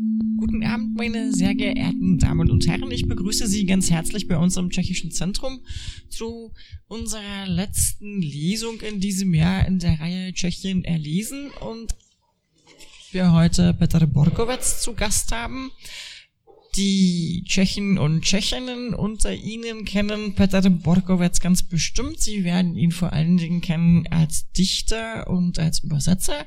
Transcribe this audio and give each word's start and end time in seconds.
Guten 0.00 0.64
Abend, 0.64 0.96
meine 0.96 1.30
sehr 1.34 1.54
geehrten 1.54 2.16
Damen 2.18 2.50
und 2.50 2.66
Herren. 2.66 2.90
Ich 2.90 3.06
begrüße 3.06 3.46
Sie 3.46 3.66
ganz 3.66 3.90
herzlich 3.90 4.26
bei 4.26 4.38
uns 4.38 4.56
im 4.56 4.70
Tschechischen 4.70 5.10
Zentrum 5.10 5.60
zu 6.08 6.54
unserer 6.86 7.46
letzten 7.46 8.22
Lesung 8.22 8.80
in 8.80 9.00
diesem 9.00 9.34
Jahr 9.34 9.66
in 9.66 9.78
der 9.78 10.00
Reihe 10.00 10.32
Tschechien 10.32 10.84
erlesen 10.84 11.50
und 11.60 11.94
wir 13.12 13.32
heute 13.32 13.74
Petr 13.74 14.06
Borkowitz 14.06 14.80
zu 14.80 14.94
Gast 14.94 15.32
haben. 15.32 15.70
Die 16.76 17.42
Tschechen 17.48 17.98
und 17.98 18.22
Tschechinnen 18.22 18.94
unter 18.94 19.34
Ihnen 19.34 19.84
kennen 19.84 20.34
Petr 20.34 20.70
Borkowitz 20.70 21.40
ganz 21.40 21.64
bestimmt. 21.64 22.20
Sie 22.20 22.44
werden 22.44 22.76
ihn 22.76 22.92
vor 22.92 23.12
allen 23.12 23.38
Dingen 23.38 23.60
kennen 23.60 24.06
als 24.08 24.52
Dichter 24.52 25.28
und 25.28 25.58
als 25.58 25.82
Übersetzer. 25.82 26.46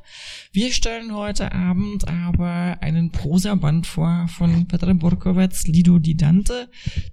Wir 0.53 0.71
stellen 0.71 1.13
heute 1.13 1.51
Abend 1.51 2.07
aber 2.07 2.77
einen 2.81 3.11
Prosaband 3.11 3.85
vor 3.85 4.29
von 4.29 4.65
Petr 4.67 4.93
Borkowitz, 4.93 5.67
Lido 5.67 5.99
di 5.99 6.15
Dante. 6.15 6.69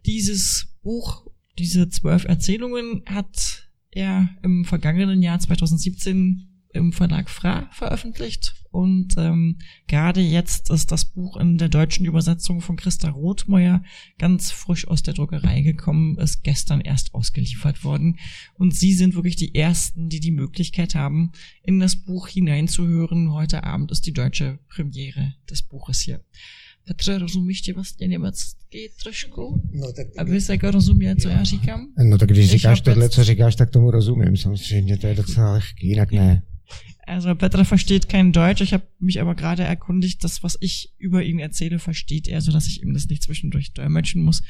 Dieses 0.07 0.69
Buch, 0.83 1.27
diese 1.59 1.89
zwölf 1.89 2.25
Erzählungen 2.25 3.03
hat 3.07 3.69
er 3.91 4.29
im 4.45 4.65
vergangenen 4.65 5.21
Jahr 5.21 5.41
2017 5.41 6.47
im 6.73 6.93
Verlag 6.93 7.29
Fra 7.29 7.69
veröffentlicht 7.73 8.55
und 8.71 9.15
ähm, 9.17 9.59
gerade 9.87 10.21
jetzt 10.21 10.71
ist 10.71 10.93
das 10.93 11.05
Buch 11.05 11.37
in 11.37 11.59
der 11.59 11.69
deutschen 11.69 12.07
Übersetzung 12.07 12.61
von 12.61 12.77
Christa 12.77 13.11
Rothmeier 13.11 13.83
ganz 14.19 14.51
frisch 14.51 14.87
aus 14.87 15.03
der 15.03 15.15
Druckerei 15.15 15.63
gekommen, 15.63 16.19
ist 16.19 16.43
gestern 16.43 16.81
erst 16.81 17.15
ausgeliefert 17.15 17.85
worden 17.85 18.19
und 18.55 18.75
Sie 18.75 18.93
sind 18.93 19.15
wirklich 19.15 19.37
die 19.37 19.55
Ersten, 19.55 20.09
die 20.09 20.21
die 20.21 20.33
Möglichkeit 20.33 20.95
haben, 20.95 21.33
in 21.63 21.81
das 21.81 21.97
Buch 21.97 22.29
hineinzuhören. 22.29 23.33
Heute 23.33 23.65
Abend 23.65 23.91
ist 23.91 24.07
die 24.07 24.13
deutsche 24.13 24.59
Premiere 24.69 25.35
des 25.49 25.63
Buches 25.63 26.01
hier. 26.01 26.21
Petře, 26.85 27.19
rozumíš 27.19 27.61
ti 27.61 27.73
vlastně 27.73 28.07
německy 28.07 28.91
trošku? 29.03 29.63
No, 29.73 29.93
tak... 29.93 30.07
Aby 30.19 30.41
se 30.41 30.53
jako 30.53 30.71
rozuměl, 30.71 31.15
co 31.17 31.29
já 31.29 31.45
říkám? 31.45 31.87
No 32.03 32.19
tak 32.19 32.29
když 32.29 32.51
říkáš 32.51 32.81
tohle, 32.81 33.09
co 33.09 33.25
říkáš, 33.25 33.57
tak 33.57 33.71
tomu 33.71 33.91
rozumím. 33.91 34.37
Samozřejmě 34.37 34.97
to 34.97 35.07
je 35.07 35.15
docela 35.15 35.53
lehký, 35.53 35.89
jinak 35.89 36.13
ne. 36.13 36.43
Also 37.07 37.35
Petra 37.35 37.65
versteht 37.65 38.09
kein 38.09 38.33
Deutsch. 38.33 38.61
Ich 38.61 38.73
habe 38.73 38.87
mich 39.01 39.21
aber 39.21 39.35
gerade 39.35 39.65
erkundigt, 39.65 40.23
das, 40.23 40.43
was 40.43 40.57
ich 40.61 40.95
über 40.99 41.23
ihn 41.23 41.39
erzähle, 41.39 41.79
versteht 41.79 42.29
er, 42.29 42.41
so 42.41 42.53
dass 42.53 42.67
ich 42.69 42.83
ihm 42.83 42.95
das 42.95 43.09
nicht 43.09 43.23
zwischendurch 43.23 43.73
dolmetschen 43.73 44.23
muss. 44.23 44.43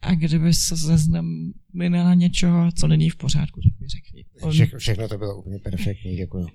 A 0.00 0.14
kdyby 0.14 0.54
se 0.54 0.76
zaznamenala 0.76 2.14
něčeho, 2.14 2.72
co 2.72 2.88
není 2.88 3.10
v 3.10 3.16
pořádku, 3.16 3.60
tak 3.60 3.80
mi 3.80 3.88
řekni. 3.88 4.24
Vše, 4.50 4.78
všechno 4.78 5.08
to 5.08 5.18
bylo 5.18 5.38
úplně 5.38 5.58
perfektní, 5.58 6.16
děkuji. 6.16 6.46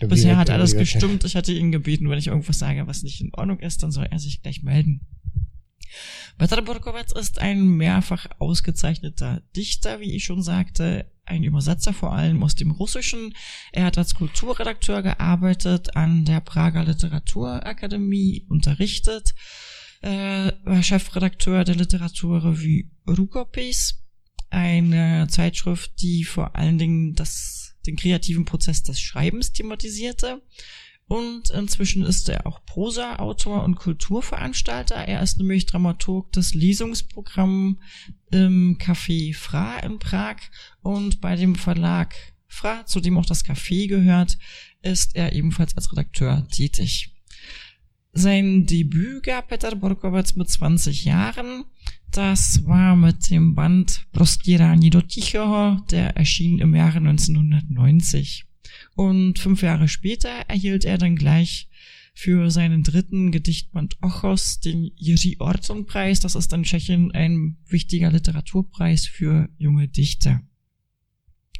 Dobrý 0.00 0.16
bisher 0.16 0.34
hat 0.34 0.50
alles 0.50 0.72
gestimmt. 0.72 1.24
Ich 1.24 1.34
hatte 1.34 1.52
ihn 1.52 1.70
gebeten, 1.70 2.08
wenn 2.08 2.18
ich 2.18 2.26
irgendwas 2.26 2.58
sage, 2.58 2.86
was 2.86 3.02
nicht 3.02 3.20
in 3.20 3.30
Ordnung 3.32 3.58
ist, 3.60 3.82
dann 3.82 3.92
soll 3.92 4.06
er 4.10 4.18
sich 4.18 4.42
gleich 4.42 4.62
melden. 4.62 5.00
Peter 6.38 6.60
Borkowitz 6.62 7.12
ist 7.12 7.40
ein 7.40 7.66
mehrfach 7.66 8.26
ausgezeichneter 8.38 9.42
Dichter, 9.54 10.00
wie 10.00 10.14
ich 10.14 10.24
schon 10.24 10.42
sagte, 10.42 11.10
ein 11.24 11.42
Übersetzer 11.42 11.92
vor 11.92 12.12
allem 12.12 12.42
aus 12.42 12.54
dem 12.54 12.70
Russischen. 12.70 13.34
Er 13.72 13.84
hat 13.84 13.98
als 13.98 14.14
Kulturredakteur 14.14 15.02
gearbeitet, 15.02 15.96
an 15.96 16.24
der 16.24 16.40
Prager 16.40 16.84
Literaturakademie 16.84 18.46
unterrichtet, 18.48 19.34
äh, 20.02 20.52
war 20.64 20.82
Chefredakteur 20.82 21.64
der 21.64 21.74
Literaturrevue 21.74 22.84
Rukopis, 23.08 24.04
eine 24.50 25.26
Zeitschrift, 25.28 26.00
die 26.00 26.24
vor 26.24 26.54
allen 26.54 26.78
Dingen 26.78 27.14
das, 27.14 27.74
den 27.86 27.96
kreativen 27.96 28.44
Prozess 28.44 28.82
des 28.82 29.00
Schreibens 29.00 29.52
thematisierte. 29.52 30.42
Und 31.08 31.50
inzwischen 31.50 32.04
ist 32.04 32.28
er 32.28 32.46
auch 32.46 32.64
Prosa-Autor 32.64 33.62
und 33.62 33.76
Kulturveranstalter. 33.76 34.96
Er 34.96 35.22
ist 35.22 35.38
nämlich 35.38 35.66
Dramaturg 35.66 36.32
des 36.32 36.52
Lesungsprogramms 36.54 37.76
im 38.32 38.76
Café 38.78 39.34
Fra 39.34 39.78
in 39.78 40.00
Prag 40.00 40.36
und 40.82 41.20
bei 41.20 41.36
dem 41.36 41.54
Verlag 41.54 42.14
Fra, 42.48 42.86
zu 42.86 43.00
dem 43.00 43.18
auch 43.18 43.26
das 43.26 43.44
Café 43.44 43.86
gehört, 43.86 44.38
ist 44.82 45.14
er 45.14 45.32
ebenfalls 45.32 45.76
als 45.76 45.92
Redakteur 45.92 46.46
tätig. 46.48 47.12
Sein 48.12 48.64
Debüt 48.66 49.24
gab 49.24 49.48
Peter 49.48 49.76
Borkowitz 49.76 50.36
mit 50.36 50.48
20 50.48 51.04
Jahren. 51.04 51.64
Das 52.10 52.64
war 52.64 52.96
mit 52.96 53.30
dem 53.30 53.54
Band 53.54 54.06
Prostierani 54.12 54.90
do 54.90 55.02
Tichoho, 55.02 55.76
der 55.90 56.16
erschien 56.16 56.58
im 56.60 56.74
Jahre 56.74 56.96
1990. 56.96 58.45
Und 58.94 59.38
fünf 59.38 59.62
Jahre 59.62 59.88
später 59.88 60.30
erhielt 60.48 60.84
er 60.84 60.98
dann 60.98 61.16
gleich 61.16 61.68
für 62.14 62.50
seinen 62.50 62.82
dritten 62.82 63.30
Gedichtband 63.30 63.98
Ochos 64.00 64.60
den 64.60 64.90
Jiří 64.96 65.38
Orton 65.38 65.84
Preis. 65.84 66.20
Das 66.20 66.34
ist 66.34 66.52
in 66.52 66.62
Tschechien 66.62 67.12
ein 67.12 67.58
wichtiger 67.68 68.10
Literaturpreis 68.10 69.06
für 69.06 69.50
junge 69.58 69.86
Dichter. 69.86 70.42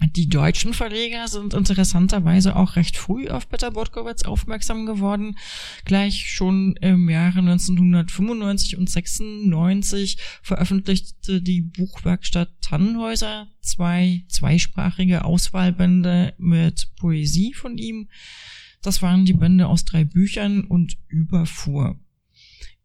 Die 0.05 0.29
deutschen 0.29 0.75
Verleger 0.75 1.27
sind 1.27 1.55
interessanterweise 1.55 2.57
auch 2.57 2.77
recht 2.77 2.99
früh 2.99 3.29
auf 3.29 3.49
Peter 3.49 3.71
Borkowitz 3.71 4.25
aufmerksam 4.25 4.85
geworden. 4.85 5.39
Gleich 5.87 6.31
schon 6.31 6.77
im 6.83 7.09
Jahre 7.09 7.39
1995 7.39 8.77
und 8.77 8.91
96 8.91 10.19
veröffentlichte 10.43 11.41
die 11.41 11.63
Buchwerkstatt 11.63 12.51
Tannenhäuser 12.61 13.49
zwei 13.61 14.25
zweisprachige 14.29 15.25
Auswahlbände 15.25 16.35
mit 16.37 16.91
Poesie 16.99 17.55
von 17.55 17.79
ihm. 17.79 18.09
Das 18.83 19.01
waren 19.01 19.25
die 19.25 19.33
Bände 19.33 19.67
aus 19.67 19.87
drei 19.87 20.05
Büchern 20.05 20.65
und 20.65 20.99
Überfuhr. 21.09 21.99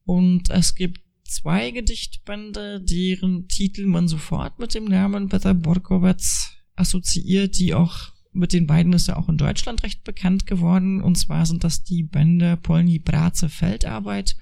Und 0.06 0.50
es 0.50 0.76
gibt 0.76 1.02
zwei 1.26 1.72
Gedichtbände, 1.72 2.82
deren 2.82 3.48
Titel 3.50 3.86
man 3.86 4.08
sofort 4.08 4.60
mit 4.60 4.74
dem 4.74 4.86
Namen 4.86 5.28
Peter 5.28 5.54
Borkowitz 5.54 6.61
assoziiert, 6.82 7.58
die 7.58 7.74
auch 7.74 8.12
mit 8.34 8.54
den 8.54 8.68
beiden 8.68 8.94
ist 8.94 9.10
er 9.10 9.18
auch 9.18 9.30
in 9.30 9.38
Deutschland 9.38 9.84
recht 9.84 10.04
bekannt 10.04 10.46
geworden. 10.46 11.02
Und 11.02 11.18
zwar 11.18 11.46
sind 11.46 11.64
das 11.64 11.84
die 11.84 12.04
Bände 12.04 12.58
Polny 12.58 13.00
Braze 13.00 13.50
Feldarbeit 13.50 14.36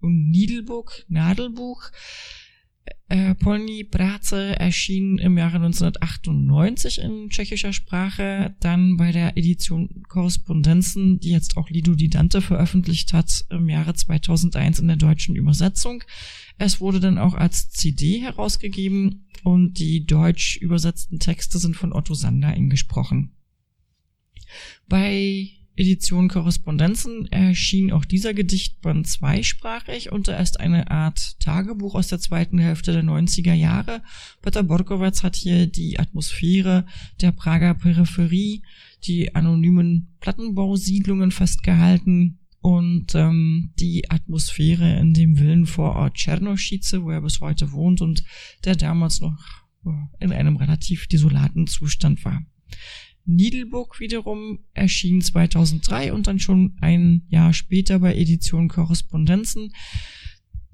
und 0.00 0.30
Niedelbuch 0.30 0.92
Nadelbuch. 1.08 1.90
Äh, 3.08 3.36
Polny 3.36 3.84
Braze 3.84 4.58
erschien 4.58 5.18
im 5.18 5.38
Jahre 5.38 5.56
1998 5.56 6.98
in 6.98 7.30
tschechischer 7.30 7.72
Sprache, 7.72 8.56
dann 8.58 8.96
bei 8.96 9.12
der 9.12 9.36
Edition 9.36 10.02
Korrespondenzen, 10.08 11.20
die 11.20 11.30
jetzt 11.30 11.56
auch 11.56 11.70
Lido 11.70 11.94
Di 11.94 12.08
Dante 12.08 12.42
veröffentlicht 12.42 13.12
hat, 13.12 13.44
im 13.50 13.68
Jahre 13.68 13.94
2001 13.94 14.80
in 14.80 14.88
der 14.88 14.96
deutschen 14.96 15.36
Übersetzung. 15.36 16.02
Es 16.58 16.80
wurde 16.80 16.98
dann 16.98 17.18
auch 17.18 17.34
als 17.34 17.70
CD 17.70 18.20
herausgegeben 18.20 19.26
und 19.44 19.78
die 19.78 20.04
deutsch 20.04 20.56
übersetzten 20.56 21.20
Texte 21.20 21.58
sind 21.58 21.76
von 21.76 21.92
Otto 21.92 22.14
Sander 22.14 22.48
eingesprochen. 22.48 23.36
Bei 24.88 25.48
Edition 25.76 26.28
Korrespondenzen 26.28 27.30
erschien 27.30 27.92
auch 27.92 28.04
dieser 28.06 28.32
Gedichtband 28.32 29.06
zweisprachig 29.06 30.10
und 30.10 30.28
er 30.28 30.40
ist 30.40 30.58
eine 30.58 30.90
Art 30.90 31.38
Tagebuch 31.38 31.94
aus 31.94 32.08
der 32.08 32.18
zweiten 32.18 32.58
Hälfte 32.58 32.92
der 32.92 33.04
90er 33.04 33.52
Jahre. 33.52 34.02
Peter 34.40 34.62
Borkowitz 34.62 35.22
hat 35.22 35.36
hier 35.36 35.66
die 35.66 35.98
Atmosphäre 35.98 36.86
der 37.20 37.32
Prager 37.32 37.74
Peripherie, 37.74 38.62
die 39.04 39.34
anonymen 39.34 40.16
Plattenbausiedlungen 40.20 41.30
festgehalten 41.30 42.38
und 42.60 43.14
ähm, 43.14 43.72
die 43.78 44.10
Atmosphäre 44.10 44.98
in 44.98 45.12
dem 45.12 45.38
Villenvorort 45.38 46.14
Czernoschice, 46.16 47.02
wo 47.02 47.10
er 47.10 47.20
bis 47.20 47.40
heute 47.40 47.72
wohnt 47.72 48.00
und 48.00 48.24
der 48.64 48.76
damals 48.76 49.20
noch 49.20 49.38
in 50.18 50.32
einem 50.32 50.56
relativ 50.56 51.06
desolaten 51.06 51.66
Zustand 51.66 52.24
war. 52.24 52.42
Niedelburg 53.26 54.00
wiederum 54.00 54.60
erschien 54.72 55.20
2003 55.20 56.12
und 56.12 56.26
dann 56.26 56.38
schon 56.38 56.76
ein 56.80 57.22
Jahr 57.28 57.52
später 57.52 57.98
bei 57.98 58.14
Edition 58.14 58.68
Korrespondenzen. 58.68 59.72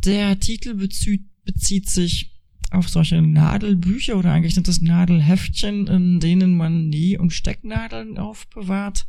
Der 0.04 0.38
Titel 0.38 0.74
bezieht, 0.74 1.24
bezieht 1.44 1.88
sich 1.88 2.32
auf 2.70 2.88
solche 2.88 3.20
Nadelbücher 3.20 4.16
oder 4.16 4.32
eigentlich 4.32 4.54
sind 4.54 4.68
das 4.68 4.80
Nadelheftchen, 4.80 5.86
in 5.86 6.20
denen 6.20 6.56
man 6.56 6.88
Näh- 6.88 7.18
und 7.18 7.32
Stecknadeln 7.32 8.18
aufbewahrt. 8.18 9.06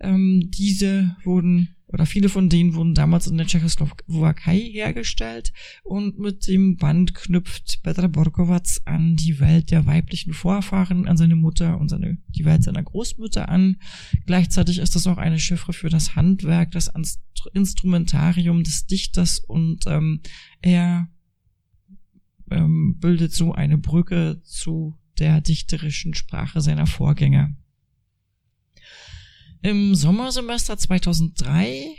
Ähm, 0.00 0.50
diese 0.50 1.16
wurden 1.24 1.76
oder 1.92 2.06
viele 2.06 2.28
von 2.28 2.48
denen 2.48 2.74
wurden 2.74 2.94
damals 2.94 3.26
in 3.26 3.36
der 3.36 3.46
Tschechoslowakei 3.46 4.58
hergestellt 4.58 5.52
und 5.84 6.18
mit 6.18 6.46
dem 6.46 6.76
Band 6.76 7.14
knüpft 7.14 7.82
Petra 7.82 8.06
Borkowatz 8.06 8.80
an 8.84 9.16
die 9.16 9.40
Welt 9.40 9.70
der 9.70 9.86
weiblichen 9.86 10.32
Vorfahren, 10.32 11.06
an 11.06 11.16
seine 11.16 11.36
Mutter 11.36 11.78
und 11.78 11.88
seine, 11.88 12.18
die 12.28 12.44
Welt 12.44 12.62
seiner 12.62 12.82
Großmutter 12.82 13.48
an. 13.48 13.76
Gleichzeitig 14.26 14.78
ist 14.78 14.96
das 14.96 15.06
auch 15.06 15.18
eine 15.18 15.38
Chiffre 15.38 15.72
für 15.72 15.90
das 15.90 16.16
Handwerk, 16.16 16.70
das 16.70 16.90
Instrumentarium 17.52 18.62
des 18.62 18.86
Dichters 18.86 19.38
und 19.38 19.84
ähm, 19.86 20.20
er 20.60 21.08
ähm, 22.50 22.96
bildet 22.98 23.32
so 23.32 23.52
eine 23.52 23.78
Brücke 23.78 24.40
zu 24.44 24.98
der 25.18 25.40
dichterischen 25.40 26.14
Sprache 26.14 26.60
seiner 26.60 26.86
Vorgänger. 26.86 27.54
Im 29.64 29.94
Sommersemester 29.94 30.76
2003 30.76 31.94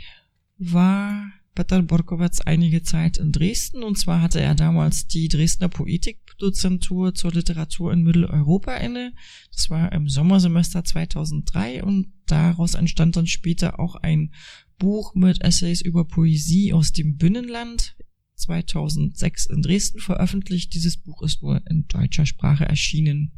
war 0.58 1.32
Peter 1.54 1.80
Borkowitz 1.80 2.42
einige 2.42 2.82
Zeit 2.82 3.16
in 3.16 3.32
Dresden 3.32 3.82
und 3.82 3.98
zwar 3.98 4.20
hatte 4.20 4.38
er 4.38 4.54
damals 4.54 5.06
die 5.06 5.28
Dresdner 5.28 5.70
Poetikdozentur 5.70 7.14
zur 7.14 7.32
Literatur 7.32 7.90
in 7.94 8.02
Mitteleuropa 8.02 8.74
inne. 8.76 9.14
Das 9.50 9.70
war 9.70 9.92
im 9.92 10.10
Sommersemester 10.10 10.84
2003 10.84 11.82
und 11.82 12.12
daraus 12.26 12.74
entstand 12.74 13.16
dann 13.16 13.26
später 13.26 13.80
auch 13.80 13.94
ein 13.94 14.34
Buch 14.78 15.14
mit 15.14 15.40
Essays 15.40 15.80
über 15.80 16.04
Poesie 16.04 16.74
aus 16.74 16.92
dem 16.92 17.16
Binnenland. 17.16 17.96
2006 18.34 19.46
in 19.46 19.62
Dresden 19.62 20.00
veröffentlicht. 20.00 20.74
Dieses 20.74 20.98
Buch 20.98 21.22
ist 21.22 21.40
nur 21.40 21.62
in 21.70 21.86
deutscher 21.86 22.26
Sprache 22.26 22.66
erschienen. 22.66 23.32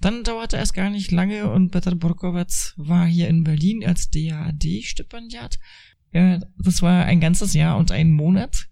Dann 0.00 0.24
dauerte 0.24 0.58
es 0.58 0.72
gar 0.72 0.90
nicht 0.90 1.10
lange 1.10 1.50
und 1.50 1.70
Peter 1.70 1.94
Borkowitz 1.94 2.74
war 2.76 3.06
hier 3.06 3.28
in 3.28 3.44
Berlin 3.44 3.84
als 3.84 4.10
DAAD-Stipendiat. 4.10 5.58
Ja, 6.12 6.40
das 6.58 6.82
war 6.82 7.04
ein 7.04 7.20
ganzes 7.20 7.54
Jahr 7.54 7.76
und 7.78 7.90
ein 7.90 8.10
Monat. 8.12 8.68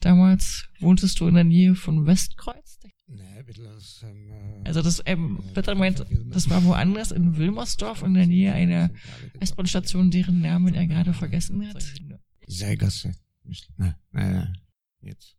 Damals 0.00 0.68
wohntest 0.80 1.20
du 1.20 1.28
in 1.28 1.34
der 1.34 1.44
Nähe 1.44 1.74
von 1.74 2.06
Westkreuz. 2.06 2.78
Nee, 3.06 3.42
bitte 3.44 3.62
das, 3.62 4.04
ähm, 4.04 4.30
äh, 4.30 4.68
Also 4.68 4.82
das, 4.82 5.02
ähm, 5.04 5.42
Peter 5.52 5.74
meint, 5.74 6.06
das 6.26 6.48
war 6.48 6.64
woanders 6.64 7.10
in 7.10 7.36
Wilmersdorf 7.36 8.02
in 8.02 8.14
der 8.14 8.26
Nähe 8.26 8.52
einer 8.52 8.90
S-Bahn-Station, 9.40 10.10
deren 10.10 10.40
Namen 10.40 10.74
er 10.74 10.86
gerade 10.86 11.12
vergessen 11.12 11.66
hat. 11.68 11.82
Seilgasse. 12.46 13.12
Nein, 13.76 13.94
nein, 14.12 14.32
nein. 14.32 14.58
Jetzt. 15.02 15.36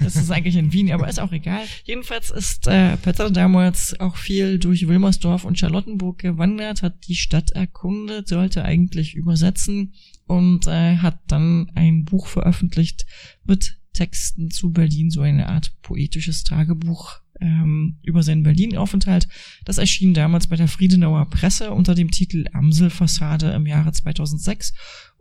Das 0.00 0.14
ist 0.14 0.30
eigentlich 0.30 0.54
in 0.54 0.72
Wien, 0.72 0.92
aber 0.92 1.08
ist 1.08 1.18
auch 1.18 1.32
egal. 1.32 1.62
Jedenfalls 1.84 2.30
ist 2.30 2.68
äh, 2.68 2.96
Peter 2.96 3.30
damals 3.30 3.98
auch 3.98 4.16
viel 4.16 4.60
durch 4.60 4.86
Wilmersdorf 4.86 5.44
und 5.44 5.58
Charlottenburg 5.58 6.18
gewandert, 6.18 6.82
hat 6.82 7.08
die 7.08 7.16
Stadt 7.16 7.50
erkundet, 7.50 8.28
sollte 8.28 8.64
eigentlich 8.64 9.14
übersetzen 9.14 9.94
und 10.26 10.68
äh, 10.68 10.98
hat 10.98 11.18
dann 11.26 11.72
ein 11.74 12.04
Buch 12.04 12.28
veröffentlicht 12.28 13.06
mit 13.44 13.80
Texten 13.92 14.50
zu 14.50 14.70
Berlin, 14.70 15.10
so 15.10 15.20
eine 15.20 15.48
Art 15.48 15.72
poetisches 15.82 16.44
Tagebuch 16.44 17.20
ähm, 17.40 17.98
über 18.02 18.22
seinen 18.22 18.42
Berlin-Aufenthalt. 18.42 19.28
Das 19.64 19.78
erschien 19.78 20.14
damals 20.14 20.46
bei 20.46 20.56
der 20.56 20.68
Friedenauer 20.68 21.28
Presse 21.28 21.72
unter 21.72 21.94
dem 21.94 22.10
Titel 22.10 22.46
Amselfassade 22.52 23.50
im 23.50 23.66
Jahre 23.66 23.92
2006 23.92 24.72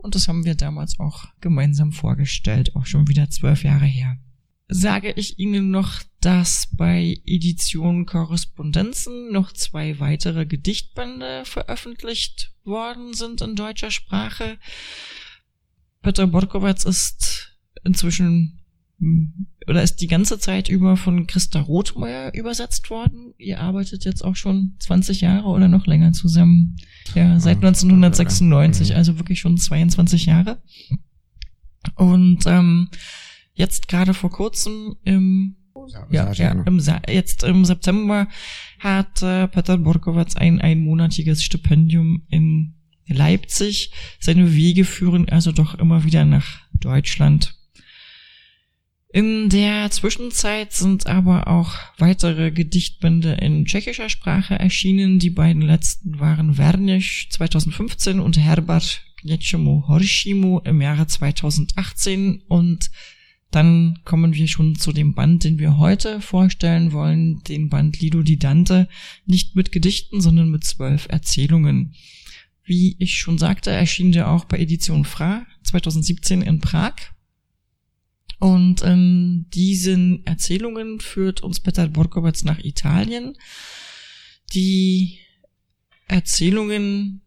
und 0.01 0.15
das 0.15 0.27
haben 0.27 0.45
wir 0.45 0.56
damals 0.56 1.00
auch 1.00 1.25
gemeinsam 1.42 1.92
vorgestellt, 1.92 2.75
auch 2.75 2.86
schon 2.86 3.07
wieder 3.07 3.30
zwölf 3.30 3.63
Jahre 3.63 3.86
her. 3.86 4.18
Sage 4.68 5.12
ich 5.12 5.38
Ihnen 5.38 5.69
noch, 5.69 6.01
dass 6.21 6.69
bei 6.71 7.19
Edition 7.25 8.06
Korrespondenzen 8.06 9.31
noch 9.31 9.51
zwei 9.51 10.00
weitere 10.00 10.45
Gedichtbände 10.45 11.44
veröffentlicht 11.44 12.53
worden 12.63 13.13
sind 13.13 13.42
in 13.42 13.56
deutscher 13.56 13.92
Sprache. 13.92 14.57
Peter 16.01 16.25
Borkowitz 16.25 16.86
ist 16.86 17.57
inzwischen 17.83 18.60
oder 19.68 19.81
ist 19.81 19.98
die 19.98 20.07
ganze 20.07 20.39
Zeit 20.39 20.69
über 20.69 20.98
von 20.98 21.27
Christa 21.27 21.59
Rothmeier 21.59 22.33
übersetzt 22.33 22.89
worden. 22.89 23.33
Ihr 23.38 23.59
arbeitet 23.59 24.06
jetzt 24.06 24.24
auch 24.24 24.36
schon 24.36 24.75
20 24.80 25.21
Jahre 25.21 25.48
oder 25.48 25.68
noch 25.68 25.88
länger 25.88 26.13
zusammen. 26.13 26.75
Ja, 27.15 27.39
seit 27.39 27.57
1996, 27.57 28.95
also 28.95 29.18
wirklich 29.18 29.39
schon 29.39 29.57
22 29.57 30.25
Jahre. 30.25 30.62
Und 31.95 32.45
ähm, 32.45 32.89
jetzt 33.53 33.88
gerade 33.88 34.13
vor 34.13 34.30
kurzem 34.30 34.95
im 35.03 35.57
ja, 36.09 36.31
ja, 36.33 36.51
im, 36.51 36.81
jetzt 37.07 37.44
im 37.44 37.65
September 37.65 38.27
hat 38.80 39.24
äh, 39.24 39.48
Peter 39.48 39.77
Borkowitz 39.77 40.36
ein 40.36 40.62
einmonatiges 40.62 41.44
Stipendium 41.44 42.24
in 42.27 42.75
Leipzig. 43.07 43.92
Seine 44.19 44.53
Wege 44.53 44.86
führen 44.86 45.30
also 45.30 45.51
doch 45.51 45.75
immer 45.75 46.03
wieder 46.03 46.25
nach 46.25 46.62
Deutschland. 46.74 47.56
In 49.13 49.49
der 49.49 49.91
Zwischenzeit 49.91 50.71
sind 50.71 51.07
aber 51.07 51.49
auch 51.49 51.73
weitere 51.97 52.49
Gedichtbände 52.49 53.33
in 53.33 53.65
tschechischer 53.65 54.07
Sprache 54.07 54.57
erschienen. 54.57 55.19
Die 55.19 55.29
beiden 55.29 55.61
letzten 55.61 56.21
waren 56.21 56.53
Vernisch 56.53 57.27
2015 57.29 58.21
und 58.21 58.37
Herbert 58.37 59.01
Knietschemu 59.17 59.83
Horschimu 59.89 60.59
im 60.59 60.81
Jahre 60.81 61.07
2018 61.07 62.43
und 62.47 62.89
dann 63.51 63.99
kommen 64.05 64.33
wir 64.33 64.47
schon 64.47 64.75
zu 64.75 64.93
dem 64.93 65.13
Band, 65.13 65.43
den 65.43 65.59
wir 65.59 65.77
heute 65.77 66.21
vorstellen 66.21 66.93
wollen, 66.93 67.43
den 67.43 67.67
Band 67.67 67.99
Lido 67.99 68.21
di 68.21 68.39
Dante, 68.39 68.87
nicht 69.25 69.57
mit 69.57 69.73
Gedichten, 69.73 70.21
sondern 70.21 70.49
mit 70.49 70.63
zwölf 70.63 71.07
Erzählungen. 71.09 71.95
Wie 72.63 72.95
ich 72.97 73.19
schon 73.19 73.37
sagte, 73.37 73.71
erschien 73.71 74.13
der 74.13 74.31
auch 74.31 74.45
bei 74.45 74.57
Edition 74.57 75.03
Fra 75.03 75.45
2017 75.63 76.41
in 76.41 76.61
Prag 76.61 76.93
und 78.41 78.81
in 78.81 79.45
diesen 79.53 80.25
Erzählungen 80.25 80.99
führt 80.99 81.41
uns 81.41 81.59
Peter 81.59 81.88
Borkowitz 81.88 82.43
nach 82.43 82.57
Italien. 82.57 83.38
Die 84.51 85.19
Erzählungen 86.07 87.21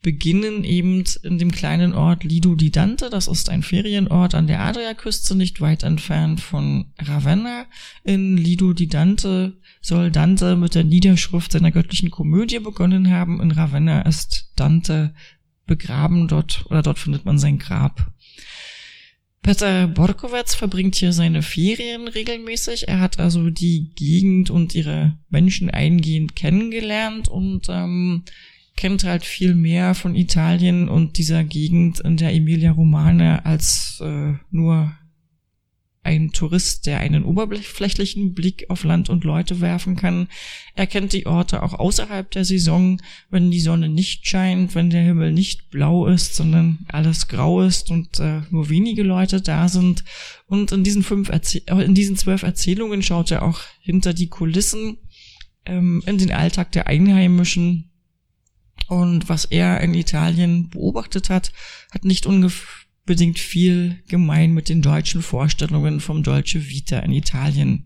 beginnen 0.00 0.64
eben 0.64 1.04
in 1.24 1.36
dem 1.36 1.50
kleinen 1.50 1.92
Ort 1.92 2.24
Lido 2.24 2.54
di 2.54 2.70
Dante. 2.70 3.10
Das 3.10 3.28
ist 3.28 3.50
ein 3.50 3.62
Ferienort 3.62 4.34
an 4.34 4.46
der 4.46 4.62
Adriaküste, 4.62 5.36
nicht 5.36 5.60
weit 5.60 5.82
entfernt 5.82 6.40
von 6.40 6.86
Ravenna. 6.98 7.66
In 8.02 8.38
Lido 8.38 8.72
di 8.72 8.88
Dante 8.88 9.60
soll 9.82 10.10
Dante 10.10 10.56
mit 10.56 10.74
der 10.74 10.84
Niederschrift 10.84 11.52
seiner 11.52 11.70
göttlichen 11.70 12.10
Komödie 12.10 12.60
begonnen 12.60 13.10
haben. 13.10 13.42
In 13.42 13.50
Ravenna 13.50 14.02
ist 14.02 14.52
Dante 14.56 15.12
begraben 15.66 16.28
dort, 16.28 16.64
oder 16.70 16.80
dort 16.80 16.98
findet 16.98 17.26
man 17.26 17.38
sein 17.38 17.58
Grab. 17.58 18.10
Peter 19.46 19.86
Borkowitz 19.86 20.56
verbringt 20.56 20.96
hier 20.96 21.12
seine 21.12 21.40
Ferien 21.40 22.08
regelmäßig. 22.08 22.88
Er 22.88 22.98
hat 22.98 23.20
also 23.20 23.48
die 23.48 23.92
Gegend 23.94 24.50
und 24.50 24.74
ihre 24.74 25.16
Menschen 25.28 25.70
eingehend 25.70 26.34
kennengelernt 26.34 27.28
und 27.28 27.68
ähm, 27.68 28.24
kennt 28.76 29.04
halt 29.04 29.24
viel 29.24 29.54
mehr 29.54 29.94
von 29.94 30.16
Italien 30.16 30.88
und 30.88 31.16
dieser 31.16 31.44
Gegend 31.44 32.00
in 32.00 32.16
der 32.16 32.34
Emilia 32.34 32.72
Romana 32.72 33.44
als 33.44 34.02
äh, 34.02 34.32
nur 34.50 34.92
ein 36.06 36.32
Tourist, 36.32 36.86
der 36.86 37.00
einen 37.00 37.24
oberflächlichen 37.24 38.32
Blick 38.32 38.66
auf 38.70 38.84
Land 38.84 39.10
und 39.10 39.24
Leute 39.24 39.60
werfen 39.60 39.96
kann. 39.96 40.28
Er 40.74 40.86
kennt 40.86 41.12
die 41.12 41.26
Orte 41.26 41.62
auch 41.62 41.74
außerhalb 41.74 42.30
der 42.30 42.44
Saison, 42.44 43.02
wenn 43.28 43.50
die 43.50 43.60
Sonne 43.60 43.88
nicht 43.88 44.26
scheint, 44.26 44.74
wenn 44.74 44.88
der 44.88 45.02
Himmel 45.02 45.32
nicht 45.32 45.70
blau 45.70 46.06
ist, 46.06 46.34
sondern 46.36 46.86
alles 46.88 47.28
grau 47.28 47.62
ist 47.62 47.90
und 47.90 48.20
äh, 48.20 48.42
nur 48.50 48.70
wenige 48.70 49.02
Leute 49.02 49.42
da 49.42 49.68
sind. 49.68 50.04
Und 50.46 50.72
in 50.72 50.84
diesen 50.84 51.02
fünf 51.02 51.28
äh, 51.28 51.40
in 51.66 51.94
diesen 51.94 52.16
zwölf 52.16 52.42
Erzählungen 52.42 53.02
schaut 53.02 53.30
er 53.30 53.42
auch 53.42 53.60
hinter 53.80 54.14
die 54.14 54.28
Kulissen 54.28 54.98
ähm, 55.66 56.02
in 56.06 56.18
den 56.18 56.30
Alltag 56.30 56.72
der 56.72 56.86
Einheimischen. 56.86 57.90
Und 58.88 59.28
was 59.28 59.46
er 59.46 59.80
in 59.80 59.94
Italien 59.94 60.70
beobachtet 60.70 61.28
hat, 61.28 61.52
hat 61.92 62.04
nicht 62.04 62.24
ungefähr 62.24 62.85
unbedingt 63.06 63.38
viel 63.38 64.02
gemein 64.08 64.52
mit 64.52 64.68
den 64.68 64.82
deutschen 64.82 65.22
Vorstellungen 65.22 66.00
vom 66.00 66.24
Dolce 66.24 66.68
Vita 66.68 66.98
in 66.98 67.12
Italien. 67.12 67.84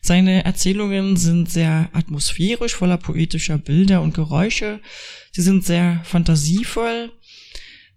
Seine 0.00 0.46
Erzählungen 0.46 1.18
sind 1.18 1.50
sehr 1.50 1.90
atmosphärisch, 1.92 2.74
voller 2.74 2.96
poetischer 2.96 3.58
Bilder 3.58 4.00
und 4.00 4.14
Geräusche. 4.14 4.80
Sie 5.32 5.42
sind 5.42 5.66
sehr 5.66 6.00
fantasievoll. 6.04 7.12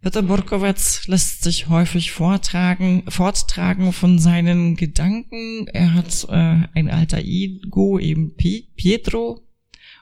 Peter 0.01 0.23
Borkowitz 0.23 1.07
lässt 1.07 1.41
sich 1.41 1.69
häufig 1.69 2.11
vortragen, 2.11 3.03
forttragen 3.07 3.93
von 3.93 4.19
seinen 4.19 4.75
Gedanken. 4.75 5.67
Er 5.67 5.93
hat 5.93 6.27
äh, 6.29 6.67
ein 6.73 6.89
alter 6.89 7.19
Ego, 7.19 7.97
eben 7.97 8.35
Pietro. 8.35 9.47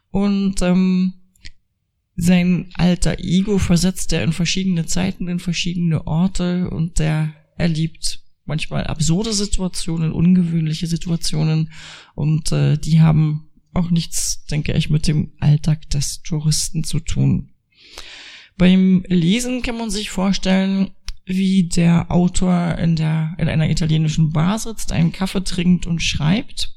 Und 0.10 0.64
ähm, 0.64 1.14
sein 2.22 2.70
alter 2.74 3.20
Ego 3.20 3.60
versetzt 3.60 4.12
er 4.12 4.24
in 4.24 4.34
verschiedene 4.34 4.86
Zeiten, 4.86 5.30
in 5.30 5.40
verschiedene 5.40 6.06
Orte 6.06 6.70
und 6.70 7.00
der 7.00 7.34
erlebt 7.58 8.22
manchmal 8.46 8.86
absurde 8.88 9.32
Situationen, 9.32 10.12
ungewöhnliche 10.12 10.88
Situationen 10.88 11.72
und 12.16 12.52
äh, 12.52 12.78
die 12.78 13.00
haben 13.00 13.50
auch 13.74 13.90
nichts, 13.90 14.44
denke 14.46 14.74
ich, 14.74 14.90
mit 14.90 15.08
dem 15.08 15.32
Alltag 15.40 15.90
des 15.92 16.22
Touristen 16.22 16.84
zu 16.84 17.00
tun. 17.00 17.52
Beim 18.58 19.06
Lesen 19.08 19.62
kann 19.62 19.78
man 19.78 19.90
sich 19.90 20.10
vorstellen, 20.10 20.92
wie 21.26 21.70
der 21.70 22.12
Autor 22.12 22.78
in 22.80 22.98
der, 22.98 23.36
in 23.38 23.48
einer 23.48 23.70
italienischen 23.70 24.32
Bar 24.32 24.60
sitzt, 24.60 24.92
einen 24.92 25.14
Kaffee 25.14 25.44
trinkt 25.44 25.86
und 25.86 26.02
schreibt. 26.02 26.76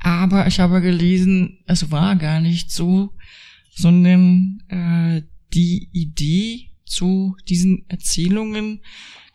Aber 0.00 0.46
ich 0.48 0.60
habe 0.60 0.82
gelesen, 0.82 1.60
es 1.66 1.90
war 1.90 2.16
gar 2.16 2.40
nicht 2.40 2.70
so, 2.70 3.14
sondern 3.78 4.62
äh, 4.68 5.22
die 5.54 5.88
Idee 5.92 6.70
zu 6.84 7.36
diesen 7.48 7.84
Erzählungen 7.88 8.80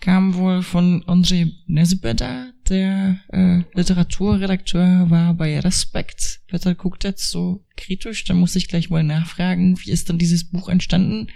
kam 0.01 0.35
wohl 0.35 0.63
von 0.63 1.03
Andrzej 1.07 1.53
Nesbeda, 1.65 2.51
der 2.67 3.19
äh, 3.29 3.63
Literaturredakteur 3.73 5.09
war 5.09 5.33
bei 5.33 5.59
Respekt. 5.59 6.41
Peter 6.47 6.75
guckt 6.75 7.05
jetzt 7.05 7.29
so 7.29 7.63
kritisch, 7.77 8.25
da 8.25 8.33
muss 8.33 8.57
ich 8.57 8.67
gleich 8.67 8.89
mal 8.89 9.03
nachfragen, 9.03 9.79
wie 9.79 9.91
ist 9.91 10.09
dann 10.09 10.17
dieses 10.17 10.43
Buch 10.43 10.67
entstanden? 10.67 11.27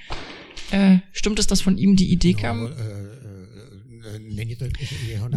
Äh, 0.72 0.98
stimmt 1.14 1.40
es, 1.40 1.48
dass 1.48 1.62
von 1.62 1.78
ihm 1.78 1.96
die 1.96 2.12
Idee 2.12 2.34
kam? 2.34 2.70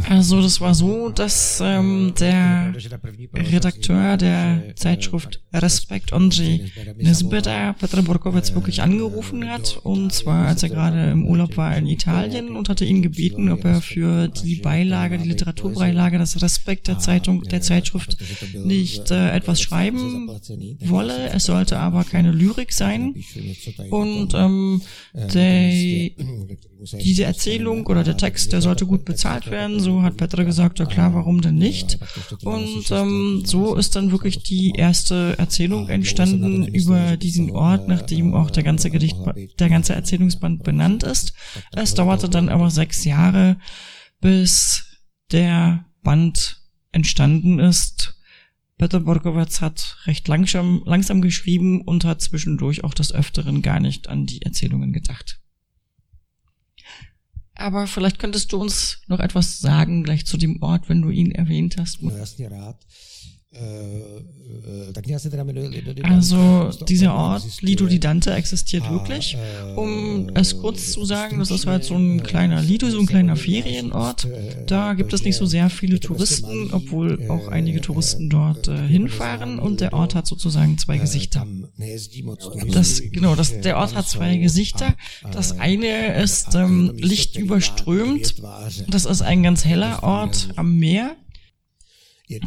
Also 0.08 0.42
das 0.42 0.60
war 0.60 0.74
so, 0.74 1.08
dass 1.10 1.60
ähm, 1.62 2.14
der 2.18 2.74
Redakteur 3.34 4.16
der 4.16 4.74
Zeitschrift 4.76 5.42
Respekt 5.52 6.12
Ondřej 6.12 6.70
Nesbeda 6.98 7.72
Petr 7.74 8.02
Borkowitz 8.02 8.54
wirklich 8.54 8.82
angerufen 8.82 9.48
hat 9.48 9.78
und 9.82 10.12
zwar 10.12 10.46
als 10.48 10.62
er 10.62 10.70
gerade 10.70 11.10
im 11.10 11.26
Urlaub 11.26 11.56
war 11.56 11.76
in 11.76 11.86
Italien 11.86 12.56
und 12.56 12.68
hatte 12.68 12.84
ihn 12.84 13.02
gebeten, 13.02 13.50
ob 13.50 13.64
er 13.64 13.80
für 13.80 14.28
die 14.28 14.56
Beilage, 14.56 15.18
die 15.18 15.28
Literaturbeilage, 15.28 16.18
das 16.18 16.40
Respekt 16.42 16.88
der 16.88 16.98
Zeitung, 16.98 17.42
der 17.42 17.60
Zeitschrift 17.60 18.16
nicht 18.54 19.10
äh, 19.10 19.30
etwas 19.30 19.60
schreiben 19.60 20.28
wolle. 20.80 21.30
Es 21.30 21.44
sollte 21.44 21.78
aber 21.78 22.04
keine 22.04 22.32
Lyrik 22.32 22.72
sein 22.72 23.14
und 23.90 24.34
ähm, 24.34 24.82
der, 25.14 25.70
diese 27.00 27.24
Erzählung 27.24 27.86
oder 27.86 28.04
der 28.04 28.16
Text, 28.16 28.52
der 28.52 28.59
sollte 28.60 28.86
gut 28.86 29.04
bezahlt 29.04 29.50
werden. 29.50 29.80
So 29.80 30.02
hat 30.02 30.16
Petra 30.16 30.42
gesagt, 30.42 30.78
ja 30.78 30.86
klar, 30.86 31.14
warum 31.14 31.40
denn 31.40 31.56
nicht? 31.56 31.98
Und 32.44 32.90
ähm, 32.90 33.42
so 33.44 33.74
ist 33.76 33.96
dann 33.96 34.12
wirklich 34.12 34.42
die 34.42 34.72
erste 34.76 35.38
Erzählung 35.38 35.88
entstanden 35.88 36.66
über 36.66 37.16
diesen 37.16 37.50
Ort, 37.50 37.88
nachdem 37.88 38.34
auch 38.34 38.50
der 38.50 38.62
ganze 38.62 38.90
Gedicht, 38.90 39.16
der 39.58 39.68
ganze 39.68 39.94
Erzählungsband 39.94 40.62
benannt 40.62 41.02
ist. 41.02 41.32
Es 41.72 41.94
dauerte 41.94 42.28
dann 42.28 42.48
aber 42.48 42.70
sechs 42.70 43.04
Jahre, 43.04 43.56
bis 44.20 44.84
der 45.32 45.84
Band 46.02 46.60
entstanden 46.92 47.58
ist. 47.58 48.16
Peter 48.78 49.00
Borkowitz 49.00 49.60
hat 49.60 49.98
recht 50.06 50.26
langsam, 50.26 50.82
langsam 50.86 51.20
geschrieben 51.20 51.82
und 51.82 52.04
hat 52.04 52.22
zwischendurch 52.22 52.82
auch 52.82 52.94
des 52.94 53.12
Öfteren 53.12 53.60
gar 53.60 53.78
nicht 53.78 54.08
an 54.08 54.24
die 54.24 54.40
Erzählungen 54.42 54.92
gedacht. 54.92 55.39
Aber 57.60 57.86
vielleicht 57.86 58.18
könntest 58.18 58.52
du 58.52 58.60
uns 58.60 58.98
noch 59.06 59.20
etwas 59.20 59.60
sagen, 59.60 60.02
gleich 60.02 60.24
zu 60.24 60.36
dem 60.36 60.62
Ort, 60.62 60.88
wenn 60.88 61.02
du 61.02 61.10
ihn 61.10 61.30
erwähnt 61.30 61.76
hast. 61.78 62.02
No, 62.02 62.10
jasně 62.16 62.48
rád. 62.48 62.76
Also 66.04 66.70
dieser 66.88 67.14
Ort 67.14 67.62
Lido 67.62 67.86
di 67.86 67.98
Dante 67.98 68.32
existiert 68.32 68.88
wirklich. 68.88 69.36
Um 69.74 70.30
es 70.34 70.60
kurz 70.60 70.92
zu 70.92 71.04
sagen, 71.04 71.40
das 71.40 71.50
ist 71.50 71.66
halt 71.66 71.82
so 71.82 71.96
ein 71.96 72.22
kleiner 72.22 72.62
Lido, 72.62 72.88
so 72.90 73.00
ein 73.00 73.06
kleiner 73.06 73.34
Ferienort. 73.34 74.28
Da 74.66 74.94
gibt 74.94 75.12
es 75.12 75.24
nicht 75.24 75.36
so 75.36 75.46
sehr 75.46 75.68
viele 75.68 75.98
Touristen, 75.98 76.70
obwohl 76.72 77.28
auch 77.28 77.48
einige 77.48 77.80
Touristen 77.80 78.30
dort 78.30 78.68
äh, 78.68 78.86
hinfahren 78.86 79.58
und 79.58 79.80
der 79.80 79.94
Ort 79.94 80.14
hat 80.14 80.28
sozusagen 80.28 80.78
zwei 80.78 80.98
Gesichter. 80.98 81.44
Das, 82.72 83.02
genau, 83.10 83.34
das, 83.34 83.60
der 83.60 83.78
Ort 83.78 83.96
hat 83.96 84.08
zwei 84.08 84.36
Gesichter. 84.36 84.94
Das 85.32 85.58
eine 85.58 86.22
ist 86.22 86.54
ähm, 86.54 86.92
lichtüberströmt. 86.98 88.36
Das 88.88 89.06
ist 89.06 89.22
ein 89.22 89.42
ganz 89.42 89.64
heller 89.64 90.04
Ort 90.04 90.50
am 90.54 90.76
Meer. 90.76 91.16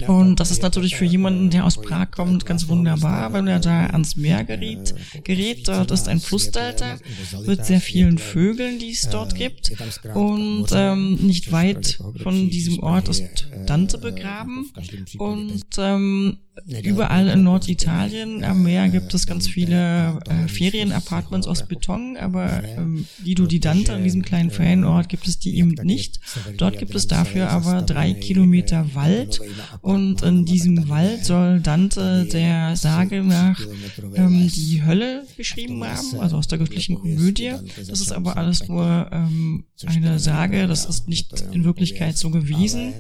Und 0.08 0.40
das 0.40 0.52
ist 0.52 0.62
natürlich 0.62 0.96
für 0.96 1.06
jemanden, 1.06 1.50
der 1.50 1.66
aus 1.66 1.82
Prag 1.82 2.12
kommt, 2.12 2.46
ganz 2.46 2.68
wunderbar, 2.68 3.34
wenn 3.34 3.48
er 3.48 3.60
da 3.60 3.88
ans 3.88 4.16
Meer 4.16 4.44
gerät. 4.44 4.94
gerät. 5.24 5.68
Dort 5.68 5.92
ist 5.92 6.08
ein 6.08 6.20
Flussdelta 6.20 6.98
mit 7.46 7.66
sehr 7.66 7.82
vielen 7.82 8.18
Vögeln, 8.18 8.80
die 8.80 8.92
es 8.92 9.10
dort 9.10 9.36
gibt. 9.36 9.72
Und 10.14 10.68
ähm, 10.74 11.16
nicht 11.16 11.52
weit 11.52 12.00
von 12.22 12.50
diesem 12.50 12.80
Ort 12.80 13.10
ist 13.10 13.48
Dante 13.66 13.98
begraben. 13.98 14.72
Und 15.18 15.66
ähm, 15.78 16.38
Überall 16.84 17.30
in 17.30 17.44
Norditalien 17.44 18.44
am 18.44 18.62
Meer 18.62 18.88
gibt 18.90 19.12
es 19.16 19.26
ganz 19.26 19.48
viele 19.48 20.20
äh, 20.30 20.48
Ferienapartments 20.48 21.48
aus 21.48 21.68
Beton, 21.68 22.16
aber 22.16 22.64
ähm, 22.64 23.08
Lido 23.24 23.48
di 23.48 23.60
Dante, 23.60 23.94
in 23.94 24.04
diesem 24.04 24.22
kleinen 24.22 24.52
Ferienort, 24.52 25.10
gibt 25.10 25.28
es 25.28 25.40
die 25.40 25.58
eben 25.58 25.72
nicht. 25.84 26.20
Dort 26.58 26.78
gibt 26.78 26.94
es 26.94 27.08
dafür 27.08 27.50
aber 27.50 27.82
drei 27.82 28.14
Kilometer 28.14 28.94
Wald 28.94 29.42
und 29.82 30.22
in 30.22 30.46
diesem 30.46 30.90
Wald 30.90 31.26
soll 31.26 31.60
Dante 31.60 32.26
der 32.32 32.76
Sage 32.76 33.24
nach 33.24 33.60
ähm, 34.16 34.50
die 34.54 34.84
Hölle 34.84 35.26
geschrieben 35.38 35.84
haben, 35.84 36.20
also 36.20 36.38
aus 36.38 36.48
der 36.48 36.58
göttlichen 36.58 36.96
Komödie. 36.96 37.54
Das 37.88 38.00
ist 38.00 38.12
aber 38.12 38.38
alles 38.38 38.68
nur 38.68 39.10
ähm, 39.12 39.66
eine 39.86 40.20
Sage, 40.20 40.68
das 40.68 40.86
ist 40.86 41.08
nicht 41.08 41.44
in 41.52 41.64
Wirklichkeit 41.64 42.18
so 42.18 42.30
gewesen. 42.30 42.94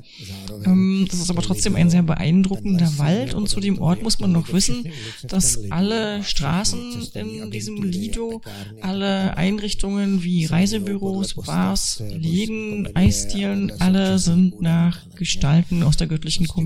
Ähm, 0.65 1.07
das 1.09 1.19
ist 1.19 1.29
aber 1.29 1.41
trotzdem 1.41 1.75
ein 1.75 1.89
sehr 1.89 2.03
beeindruckender 2.03 2.97
Wald 2.97 3.33
und 3.33 3.47
zu 3.49 3.59
dem 3.59 3.79
Ort 3.79 4.03
muss 4.03 4.19
man 4.19 4.31
noch 4.31 4.51
wissen, 4.53 4.87
dass 5.27 5.59
alle 5.69 6.23
Straßen 6.23 7.07
in 7.13 7.51
diesem 7.51 7.83
Lido, 7.83 8.41
alle 8.81 9.37
Einrichtungen 9.37 10.23
wie 10.23 10.45
Reisebüros, 10.45 11.35
Bars, 11.35 12.01
Läden, 12.09 12.95
Eisdielen, 12.95 13.71
alle 13.79 14.19
sind 14.19 14.61
nach 14.61 14.99
Gestalten 15.15 15.83
aus 15.83 15.97
der 15.97 16.07
göttlichen 16.07 16.47
Komödie, 16.47 16.62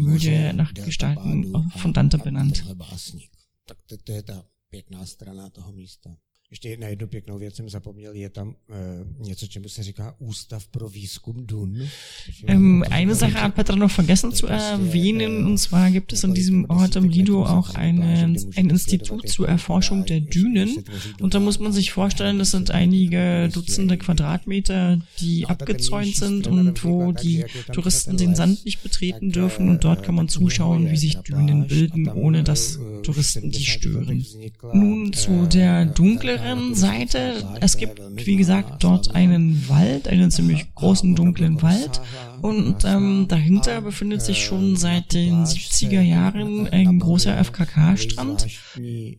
nach 0.53 0.73
Gestalten 0.73 1.69
von 1.75 1.93
Dante 1.93 2.17
benannt. 2.17 2.63
Ještě 6.51 6.77
na 6.77 6.87
jednu 6.87 7.07
pěknou 7.07 7.37
věc 7.37 7.55
jsem 7.55 7.69
zapomněl, 7.69 8.13
je 8.13 8.29
tam 8.29 8.47
uh, 8.47 9.27
něco, 9.27 9.47
čemu 9.47 9.69
se 9.69 9.83
říká 9.83 10.15
Ústav 10.19 10.67
pro 10.67 10.89
výzkum 10.89 11.45
DUN. 11.45 11.81
Ähm, 12.47 12.83
eine 12.89 13.15
Sache 13.15 13.33
hat 13.33 13.53
Petra 13.53 13.75
noch 13.75 13.91
vergessen 13.91 14.31
zu 14.31 14.47
erwähnen, 14.47 15.45
und 15.45 15.57
zwar 15.57 15.91
gibt 15.91 16.13
es 16.13 16.23
in 16.23 16.33
diesem 16.33 16.65
Ort 16.69 16.95
im 16.95 17.09
Lido 17.09 17.43
auch 17.43 17.75
eine, 17.75 18.35
ein 18.55 18.69
Institut 18.69 19.27
zur 19.27 19.49
Erforschung 19.49 20.05
der 20.05 20.21
Dünen. 20.21 20.85
Und 21.19 21.33
da 21.33 21.41
muss 21.41 21.59
man 21.59 21.73
sich 21.73 21.91
vorstellen, 21.91 22.39
das 22.39 22.51
sind 22.51 22.71
einige 22.71 23.49
Dutzende 23.53 23.97
Quadratmeter, 23.97 25.01
die 25.19 25.45
abgezäunt 25.47 26.15
sind 26.15 26.47
und 26.47 26.81
wo 26.85 27.11
die 27.11 27.43
Touristen 27.73 28.15
den 28.15 28.35
Sand 28.35 28.63
nicht 28.63 28.83
betreten 28.83 29.31
dürfen. 29.31 29.67
Und 29.67 29.83
dort 29.83 30.01
kann 30.01 30.15
man 30.15 30.29
zuschauen, 30.29 30.89
wie 30.89 30.97
sich 30.97 31.17
Dünen 31.17 31.67
bilden, 31.67 32.07
ohne 32.07 32.43
dass 32.43 32.79
Touristen 33.03 33.51
die 33.51 33.65
stören. 33.65 34.25
Nun 34.73 35.11
zu 35.11 35.45
der 35.45 35.85
dunklen 35.85 36.36
dunkleren 36.37 36.75
Seite. 36.75 37.43
Es 37.61 37.77
gibt, 37.77 38.01
wie 38.15 38.35
gesagt, 38.35 38.83
dort 38.83 39.15
einen 39.15 39.67
Wald, 39.69 40.07
einen 40.07 40.31
ziemlich 40.31 40.73
großen 40.75 41.15
dunklen 41.15 41.61
Wald. 41.61 42.01
Und 42.41 42.85
ähm, 42.85 43.25
dahinter 43.27 43.81
befindet 43.81 44.21
sich 44.21 44.43
schon 44.43 44.75
seit 44.75 45.13
den 45.13 45.45
70er 45.45 46.01
Jahren 46.01 46.67
ein 46.67 46.99
großer 46.99 47.35
FKK-Strand. 47.43 48.47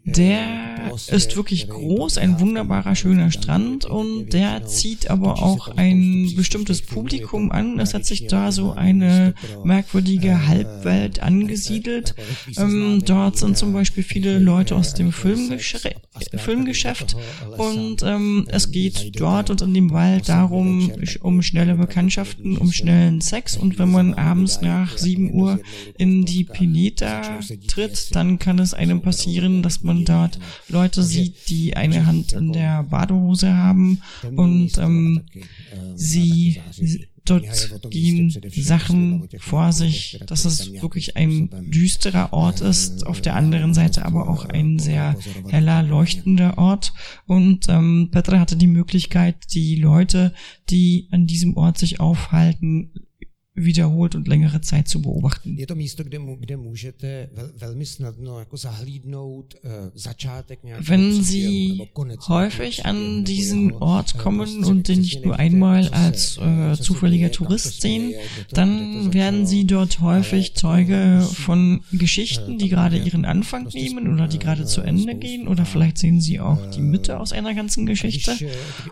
Der 0.05 0.93
ist 1.09 1.37
wirklich 1.37 1.69
groß, 1.69 2.19
ein 2.19 2.39
wunderbarer, 2.41 2.95
schöner 2.95 3.31
Strand 3.31 3.85
und 3.85 4.33
der 4.33 4.65
zieht 4.67 5.11
aber 5.11 5.43
auch 5.43 5.69
ein 5.77 6.33
bestimmtes 6.37 6.83
Publikum 6.83 7.51
an. 7.51 7.81
Es 7.81 7.95
hat 7.95 8.05
sich 8.05 8.27
da 8.27 8.53
so 8.53 8.73
eine 8.73 9.35
merkwürdige 9.65 10.47
Halbwelt 10.47 11.21
angesiedelt. 11.21 12.15
Ähm, 12.57 13.03
dort 13.05 13.39
sind 13.39 13.57
zum 13.57 13.73
Beispiel 13.73 14.05
viele 14.05 14.39
Leute 14.39 14.77
aus 14.77 14.95
dem 14.95 15.13
Filmgeschäft, 15.13 15.99
Filmgeschäft 16.37 17.17
und 17.57 18.03
ähm, 18.03 18.47
es 18.49 18.71
geht 18.71 19.21
dort 19.21 19.51
und 19.51 19.61
in 19.63 19.75
dem 19.75 19.91
Wald 19.91 20.29
darum, 20.29 20.93
um 21.21 21.43
schnelle 21.43 21.75
Bekanntschaften, 21.75 22.57
um 22.57 22.73
schnell 22.73 23.08
schnellen 23.09 23.21
Sex 23.21 23.57
und 23.57 23.79
wenn 23.79 23.91
man 23.91 24.15
abends 24.15 24.61
nach 24.61 24.97
7 24.99 25.33
Uhr 25.33 25.61
in 25.97 26.25
die 26.25 26.45
Pineta 26.45 27.41
tritt, 27.67 28.15
dann 28.15 28.39
kann 28.39 28.59
es 28.59 28.75
einem 28.75 29.01
passieren, 29.01 29.63
dass 29.63 29.83
man 29.83 30.05
dort 30.05 30.39
Leute 30.69 31.03
sieht, 31.03 31.49
die 31.49 31.77
eine 31.77 32.07
Hand 32.07 32.33
in 32.33 32.53
der 32.53 32.83
Badehose 32.85 33.55
haben 33.55 34.03
und 34.37 34.79
ähm, 34.79 35.23
sie 35.95 36.61
dort 37.31 37.81
gehen 37.91 38.35
Sachen 38.51 39.29
vor 39.39 39.73
sich, 39.73 40.21
dass 40.27 40.45
es 40.45 40.73
wirklich 40.73 41.17
ein 41.17 41.51
düsterer 41.71 42.33
Ort 42.33 42.61
ist, 42.61 43.07
auf 43.07 43.21
der 43.21 43.37
anderen 43.37 43.75
Seite 43.75 44.05
aber 44.05 44.29
auch 44.29 44.45
ein 44.47 44.79
sehr 44.79 45.17
heller, 45.49 45.83
leuchtender 45.83 46.59
Ort. 46.59 46.93
Und 47.27 47.69
ähm, 47.69 48.09
Petra 48.11 48.39
hatte 48.41 48.57
die 48.57 48.67
Möglichkeit, 48.67 49.37
die 49.55 49.77
Leute, 49.77 50.33
die 50.71 51.09
an 51.11 51.27
diesem 51.27 51.57
Ort 51.57 51.79
sich 51.79 52.01
aufhalten, 52.01 52.93
wiederholt 53.65 54.15
und 54.15 54.29
längere 54.29 54.61
Zeit 54.61 54.89
zu 54.89 55.01
beobachten. 55.01 55.57
Je 55.59 55.67
to 55.67 55.75
místo, 55.75 56.05
kde, 56.05 56.19
kde 56.39 56.57
můžete 56.57 57.29
vel, 57.33 57.51
velmi 57.57 57.87
snadno 57.87 58.39
jako 58.39 58.57
zahlídnout 58.57 59.55
uh, 59.65 59.71
začátek 59.95 60.59
Wenn 60.89 61.25
Sie 61.25 61.89
häufig 62.29 62.87
an 62.87 63.25
diesen 63.25 63.73
Ort 63.73 64.19
kommen 64.19 64.65
und 64.65 64.89
den 64.89 65.01
nicht 65.01 65.25
nur 65.25 65.39
einmal 65.39 65.89
als 65.89 66.39
äh, 66.39 66.77
zufälliger 66.77 67.31
Tourist 67.31 67.81
sehen, 67.81 68.13
dann 68.53 69.13
werden 69.15 69.47
Sie 69.47 69.65
dort 69.65 70.01
häufig 70.01 70.55
Zeuge 70.55 71.27
von 71.33 71.81
Geschichten, 71.93 72.59
die 72.59 72.69
gerade 72.69 72.97
ihren 72.99 73.25
Anfang 73.25 73.69
nehmen 73.75 74.13
oder 74.13 74.29
die 74.29 74.39
gerade 74.39 74.65
zu 74.65 74.81
Ende 74.81 75.15
gehen 75.15 75.49
oder 75.49 75.65
vielleicht 75.65 75.99
sehen 75.99 76.21
Sie 76.21 76.41
auch 76.41 76.71
die 76.71 76.81
Mitte 76.81 77.21
aus 77.21 77.33
einer 77.33 77.55
ganzen 77.55 77.87
Geschichte. 77.87 78.37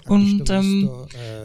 Und 0.06 0.50
ähm, 0.50 0.90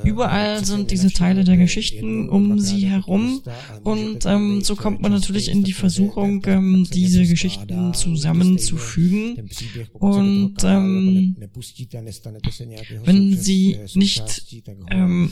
überall 0.04 0.64
sind 0.66 0.92
diese 0.92 1.12
Teile 1.12 1.44
der 1.44 1.58
Geschichten 1.58 2.30
um 2.30 2.60
Sie 2.60 2.88
herum 2.88 3.11
rum. 3.12 3.42
Und 3.84 4.26
ähm, 4.26 4.62
so 4.62 4.76
kommt 4.76 5.02
man 5.02 5.12
natürlich 5.12 5.50
in 5.50 5.64
die 5.64 5.74
Versuchung, 5.74 6.44
ähm, 6.48 6.88
diese 6.92 7.26
Geschichten 7.26 7.94
zusammenzufügen. 7.94 9.50
Und 9.94 10.64
ähm, 10.64 11.36
wenn 13.04 13.38
sie 13.38 13.78
nicht 13.94 14.64
ähm, 14.90 15.32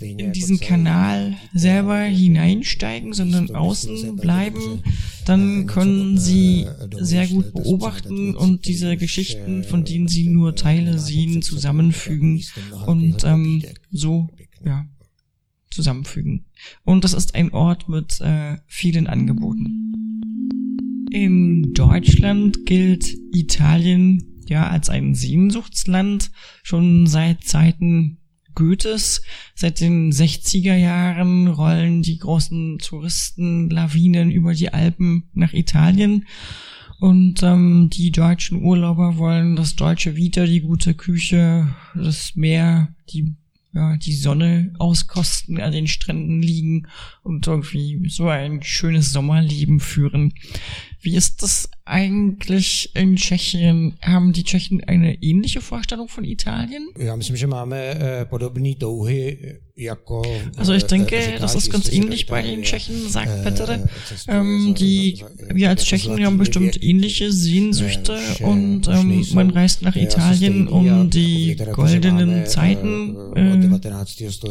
in 0.00 0.32
diesen 0.32 0.60
Kanal 0.60 1.36
selber 1.54 2.02
hineinsteigen, 2.02 3.14
sondern 3.14 3.50
außen 3.54 4.16
bleiben, 4.16 4.82
dann 5.24 5.66
können 5.66 6.18
sie 6.18 6.66
sehr 6.98 7.26
gut 7.26 7.54
beobachten 7.54 8.36
und 8.36 8.66
diese 8.66 8.96
Geschichten, 8.98 9.64
von 9.64 9.84
denen 9.84 10.06
sie 10.06 10.28
nur 10.28 10.54
Teile 10.54 10.98
sehen, 10.98 11.40
zusammenfügen 11.40 12.44
und 12.86 13.24
ähm, 13.24 13.64
so 13.90 14.28
ja 14.64 14.86
zusammenfügen. 15.74 16.46
Und 16.84 17.04
das 17.04 17.12
ist 17.12 17.34
ein 17.34 17.52
Ort 17.52 17.88
mit 17.88 18.20
äh, 18.20 18.56
vielen 18.66 19.06
Angeboten. 19.06 19.92
In 21.10 21.74
Deutschland 21.74 22.66
gilt 22.66 23.14
Italien 23.32 24.42
ja 24.48 24.68
als 24.68 24.88
ein 24.90 25.14
Sehnsuchtsland 25.14 26.30
schon 26.62 27.06
seit 27.06 27.44
Zeiten 27.44 28.18
Goethes. 28.54 29.22
Seit 29.54 29.80
den 29.80 30.12
60er 30.12 30.76
Jahren 30.76 31.48
rollen 31.48 32.02
die 32.02 32.18
großen 32.18 32.78
Touristenlawinen 32.78 34.30
über 34.30 34.54
die 34.54 34.72
Alpen 34.72 35.24
nach 35.34 35.52
Italien. 35.52 36.26
Und 37.00 37.42
ähm, 37.42 37.90
die 37.92 38.12
deutschen 38.12 38.62
Urlauber 38.62 39.18
wollen 39.18 39.56
das 39.56 39.76
deutsche 39.76 40.16
Vita, 40.16 40.46
die 40.46 40.60
gute 40.60 40.94
Küche, 40.94 41.74
das 41.94 42.34
Meer, 42.34 42.94
die 43.10 43.34
ja, 43.74 43.96
die 43.96 44.14
Sonne 44.14 44.72
auskosten, 44.78 45.60
an 45.60 45.72
den 45.72 45.88
Stränden 45.88 46.40
liegen 46.40 46.86
und 47.22 47.46
irgendwie 47.46 48.08
so 48.08 48.28
ein 48.28 48.62
schönes 48.62 49.12
Sommerleben 49.12 49.80
führen. 49.80 50.32
Wie 51.04 51.16
ist 51.16 51.42
das 51.42 51.68
eigentlich 51.84 52.90
in 52.94 53.16
Tschechien? 53.16 53.98
Haben 54.00 54.32
die 54.32 54.42
Tschechen 54.42 54.82
eine 54.84 55.22
ähnliche 55.22 55.60
Vorstellung 55.60 56.08
von 56.08 56.24
Italien? 56.24 56.88
Ja, 56.98 57.14
myslím, 57.14 57.36
že 57.36 57.46
máme 57.46 57.76
äh, 57.76 58.24
podobné 58.24 58.74
touhy 58.78 59.60
jako... 59.76 60.22
Also 60.56 60.72
ich 60.72 60.84
denke, 60.84 61.16
das 61.40 61.54
ist 61.54 61.70
ganz 61.70 61.92
ähnlich 61.92 62.26
bei 62.26 62.42
den 62.42 62.62
Tschechen, 62.62 63.08
sagt 63.08 63.42
Petter. 63.42 63.86
Ähm, 64.28 64.74
die, 64.78 65.22
wir 65.52 65.68
als 65.68 65.84
Tschechen 65.84 66.24
haben 66.24 66.38
bestimmt 66.38 66.82
ähnliche 66.82 67.32
Sehnsüchte 67.32 68.18
und 68.40 68.88
ähm, 68.88 69.26
man 69.34 69.50
reist 69.50 69.82
nach 69.82 69.96
Italien, 69.96 70.68
um 70.68 71.10
die 71.10 71.56
goldenen 71.72 72.46
Zeiten 72.46 73.16
äh, 73.36 73.80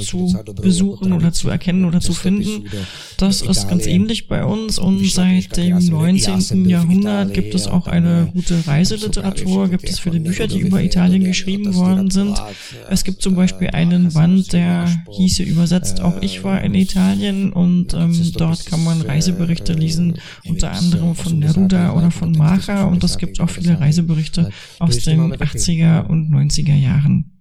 zu 0.01 0.37
besuchen 0.61 1.13
oder 1.13 1.31
zu 1.31 1.49
erkennen 1.49 1.85
oder 1.85 1.99
zu 2.01 2.13
finden. 2.13 2.69
Das 3.17 3.41
ist 3.41 3.67
ganz 3.69 3.87
ähnlich 3.87 4.27
bei 4.27 4.43
uns 4.43 4.77
und 4.77 5.03
seit 5.09 5.55
dem 5.57 5.79
19. 5.83 6.42
Jahrhundert 6.51 7.33
gibt 7.33 7.53
es 7.55 7.67
auch 7.67 7.87
eine 7.87 8.29
gute 8.33 8.65
Reiseliteratur, 8.67 9.69
gibt 9.69 9.89
es 9.89 9.99
viele 9.99 10.19
Bücher, 10.19 10.47
die 10.47 10.59
über 10.59 10.81
Italien 10.81 11.23
geschrieben 11.23 11.75
worden 11.75 12.09
sind. 12.09 12.41
Es 12.89 13.03
gibt 13.03 13.21
zum 13.21 13.35
Beispiel 13.35 13.69
einen 13.69 14.11
Band, 14.13 14.53
der 14.53 14.87
hieße 15.11 15.43
übersetzt, 15.43 16.01
auch 16.01 16.21
ich 16.21 16.43
war 16.43 16.61
in 16.61 16.73
Italien 16.73 17.53
und 17.53 17.93
ähm, 17.93 18.31
dort 18.35 18.65
kann 18.65 18.83
man 18.83 19.01
Reiseberichte 19.01 19.73
lesen, 19.73 20.19
unter 20.45 20.71
anderem 20.71 21.15
von 21.15 21.39
Neruda 21.39 21.93
oder 21.93 22.11
von 22.11 22.31
Macha 22.31 22.83
und 22.85 23.03
es 23.03 23.17
gibt 23.17 23.39
auch 23.39 23.49
viele 23.49 23.79
Reiseberichte 23.79 24.49
aus 24.79 24.99
den 24.99 25.33
80er 25.33 26.07
und 26.07 26.29
90er 26.31 26.75
Jahren. 26.75 27.33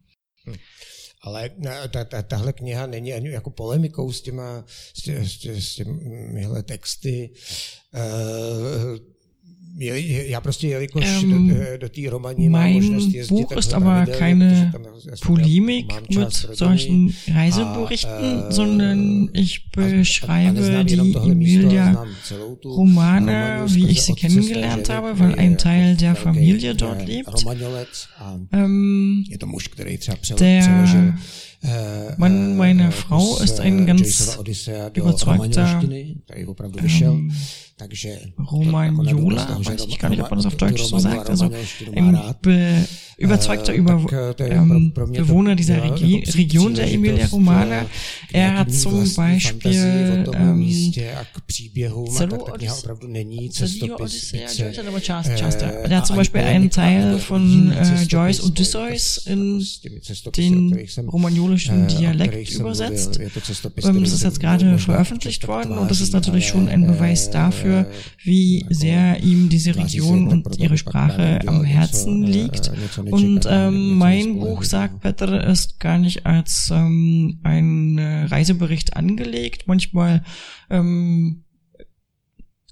Ale 1.23 1.51
ta, 1.91 2.05
ta, 2.05 2.23
tahle 2.23 2.53
kniha 2.53 2.87
není 2.87 3.13
ani 3.13 3.31
jako 3.31 3.51
polemikou 3.51 4.13
s, 4.13 4.21
těma, 4.21 4.65
s, 4.95 5.03
tě, 5.03 5.25
s, 5.25 5.39
tě, 5.39 5.61
s 5.61 5.75
těmihle 5.75 6.63
texty. 6.63 7.31
Uh, 7.93 8.99
ja 10.29 10.41
prostě 10.41 10.69
jelikož 10.69 11.23
ähm, 11.23 11.57
do, 11.81 11.89
do 11.89 12.11
romaní 12.11 12.49
Mein 12.49 12.99
Buch 13.29 13.53
ist 13.53 13.73
aber 13.75 14.07
keine 14.07 14.73
Polemik 15.21 15.93
mit 16.11 16.33
solchen 16.33 17.15
Reiseberichten, 17.35 18.45
sondern 18.51 19.31
ich 19.33 19.71
beschreibe 19.71 20.85
die 20.85 20.95
Emilia 21.31 22.07
Romane, 22.65 23.65
wie 23.67 23.89
ich 23.89 24.03
sie 24.03 24.15
kennengelernt 24.15 24.89
habe, 24.89 25.19
weil 25.19 25.35
ein 25.35 25.59
Teil 25.59 25.97
der 25.97 26.15
Familie 26.15 26.75
dort 26.75 27.07
lebt. 27.07 27.45
Ähm, 28.53 29.25
der 30.39 31.15
Mann 32.19 32.57
meiner 32.57 32.91
Frau 32.93 33.39
ist 33.39 33.61
ein 33.61 33.87
ganz 33.87 34.39
überzeugter 34.95 35.81
ähm, 35.83 37.33
Roman 38.51 39.05
Jola, 39.05 39.59
weiß 39.63 39.87
ich 39.89 39.99
gar 39.99 40.09
nicht, 40.09 40.23
ob 40.23 40.31
man 40.31 40.39
das 40.39 40.47
auf 40.47 40.57
Deutsch 40.57 40.83
so 40.83 40.99
sagt, 40.99 41.31
also 41.31 41.51
ein 41.95 42.35
be 42.43 42.87
überzeugter 43.23 43.73
über, 43.73 44.05
ähm, 44.41 44.93
Bewohner 44.95 45.55
dieser 45.55 45.83
Regi 45.83 46.25
Region 46.35 46.75
der 46.75 46.91
Emilia 46.93 47.27
Romana. 47.27 47.87
Er 48.33 48.59
hat 48.59 48.73
zum 48.73 49.15
Beispiel 49.15 50.25
ähm, 50.35 50.93
Er 55.85 55.97
hat 55.97 56.07
zum 56.07 56.17
Beispiel 56.17 56.41
einen 56.41 56.71
Teil 56.71 57.19
von 57.19 57.73
äh, 57.73 58.03
Joyce 58.03 58.43
Odysseus 58.43 59.19
in 59.27 59.65
den 60.37 60.89
romaniolischen 61.09 61.87
Dialekt 61.87 62.51
übersetzt. 62.51 63.21
Ähm, 63.21 64.01
das 64.03 64.13
ist 64.13 64.25
jetzt 64.25 64.41
gerade 64.41 64.79
veröffentlicht 64.79 65.47
worden 65.47 65.79
und 65.79 65.91
das 65.91 66.01
ist 66.01 66.13
natürlich 66.13 66.49
schon 66.49 66.69
ein 66.69 66.87
Beweis 66.87 67.31
dafür, 67.31 67.72
wie 68.23 68.65
sehr 68.71 69.23
ihm 69.23 69.49
diese 69.49 69.77
Region 69.77 70.29
und 70.29 70.59
ihre 70.59 70.79
Sprache 70.79 71.41
am 71.47 71.65
Herzen 71.65 72.23
liegt. 72.23 72.73
Und 73.11 73.47
ähm, 73.49 73.95
mein 73.97 74.39
Buch, 74.39 74.63
sagt 74.63 75.01
Peter, 75.01 75.47
ist 75.47 75.81
gar 75.81 75.99
nicht 75.99 76.27
als 76.27 76.71
ähm, 76.73 77.41
ein 77.43 77.99
Reisebericht 77.99 78.97
angelegt. 78.97 79.67
Manchmal 79.67 80.23
ähm, 80.71 81.45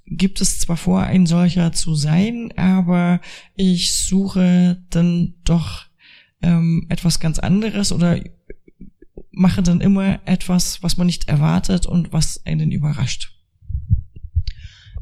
gibt 0.07 0.41
es 0.41 0.59
zwar 0.59 0.77
vor, 0.77 1.03
ein 1.03 1.27
solcher 1.27 1.73
zu 1.73 1.95
sein, 1.95 2.53
aber 2.57 3.21
ich 3.55 3.95
suche 4.05 4.83
dann 4.91 5.35
doch 5.45 5.87
ähm, 6.43 6.87
etwas 6.89 7.21
ganz 7.21 7.39
anderes 7.39 7.93
oder 7.93 8.19
mache 9.31 9.63
dann 9.63 9.81
immer 9.81 10.21
etwas, 10.27 10.83
was 10.83 10.97
man 10.97 11.07
nicht 11.07 11.29
erwartet 11.29 11.87
und 11.87 12.13
was 12.13 12.45
einen 12.45 12.73
überrascht. 12.73 13.33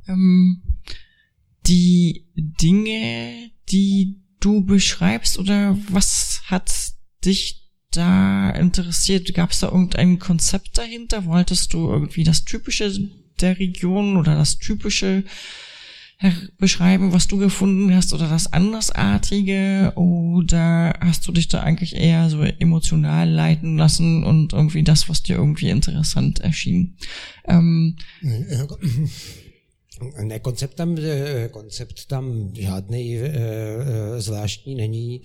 Ähm, 0.08 0.62
die 1.66 2.26
Dinge, 2.34 3.50
die 3.70 4.20
du 4.40 4.64
beschreibst 4.64 5.38
oder 5.38 5.76
was 5.90 6.42
hat 6.46 6.72
dich 7.24 7.68
da 7.90 8.50
interessiert? 8.50 9.34
Gab 9.34 9.50
es 9.50 9.60
da 9.60 9.68
irgendein 9.68 10.18
Konzept 10.18 10.78
dahinter? 10.78 11.24
Wolltest 11.26 11.72
du 11.72 11.88
irgendwie 11.88 12.24
das 12.24 12.44
Typische 12.44 13.10
der 13.40 13.58
Region 13.58 14.16
oder 14.16 14.34
das 14.34 14.58
Typische 14.58 15.24
beschreiben, 16.58 17.12
was 17.12 17.28
du 17.28 17.38
gefunden 17.38 17.94
hast 17.94 18.12
oder 18.12 18.28
das 18.28 18.52
Andersartige 18.52 19.92
oder 19.94 20.98
hast 21.00 21.28
du 21.28 21.32
dich 21.32 21.46
da 21.46 21.60
eigentlich 21.60 21.94
eher 21.94 22.28
so 22.28 22.42
emotional 22.42 23.30
leiten 23.30 23.76
lassen 23.78 24.24
und 24.24 24.52
irgendwie 24.52 24.82
das, 24.82 25.08
was 25.08 25.22
dir 25.22 25.36
irgendwie 25.36 25.68
interessant 25.68 26.40
erschien? 26.40 26.96
Ähm, 27.46 27.96
Ne, 30.22 30.38
koncept 30.38 30.74
tam, 30.74 30.96
koncept 31.50 32.06
tam 32.06 32.50
žádný 32.54 33.16
e, 33.16 33.20
e, 33.20 34.20
zvláštní 34.20 34.74
není, 34.74 35.20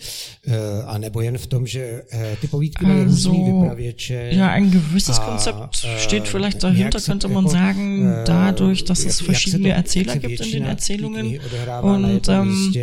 e, 0.48 0.84
a 0.84 0.98
nebo 0.98 1.22
jen 1.22 1.38
v 1.38 1.48
tom, 1.48 1.68
že 1.68 2.04
ty 2.42 2.48
povídky 2.48 2.86
mají 2.86 3.04
různý 3.04 3.44
vypravěče. 3.44 4.30
Ja, 4.34 4.50
ein 4.50 4.72
gewisses 4.72 5.20
Konzept 5.20 5.86
steht 5.98 6.28
vielleicht 6.28 6.64
dahinter, 6.64 7.02
könnte 7.02 7.28
man 7.28 7.48
sagen, 7.48 8.14
dadurch, 8.26 8.84
dass 8.84 9.06
es 9.06 9.22
verschiedene 9.22 9.70
Erzähler 9.70 10.18
gibt 10.18 10.46
in 10.46 10.52
den 10.52 10.66
Erzählungen. 10.66 11.40
Und 11.82 12.30
ähm, 12.30 12.74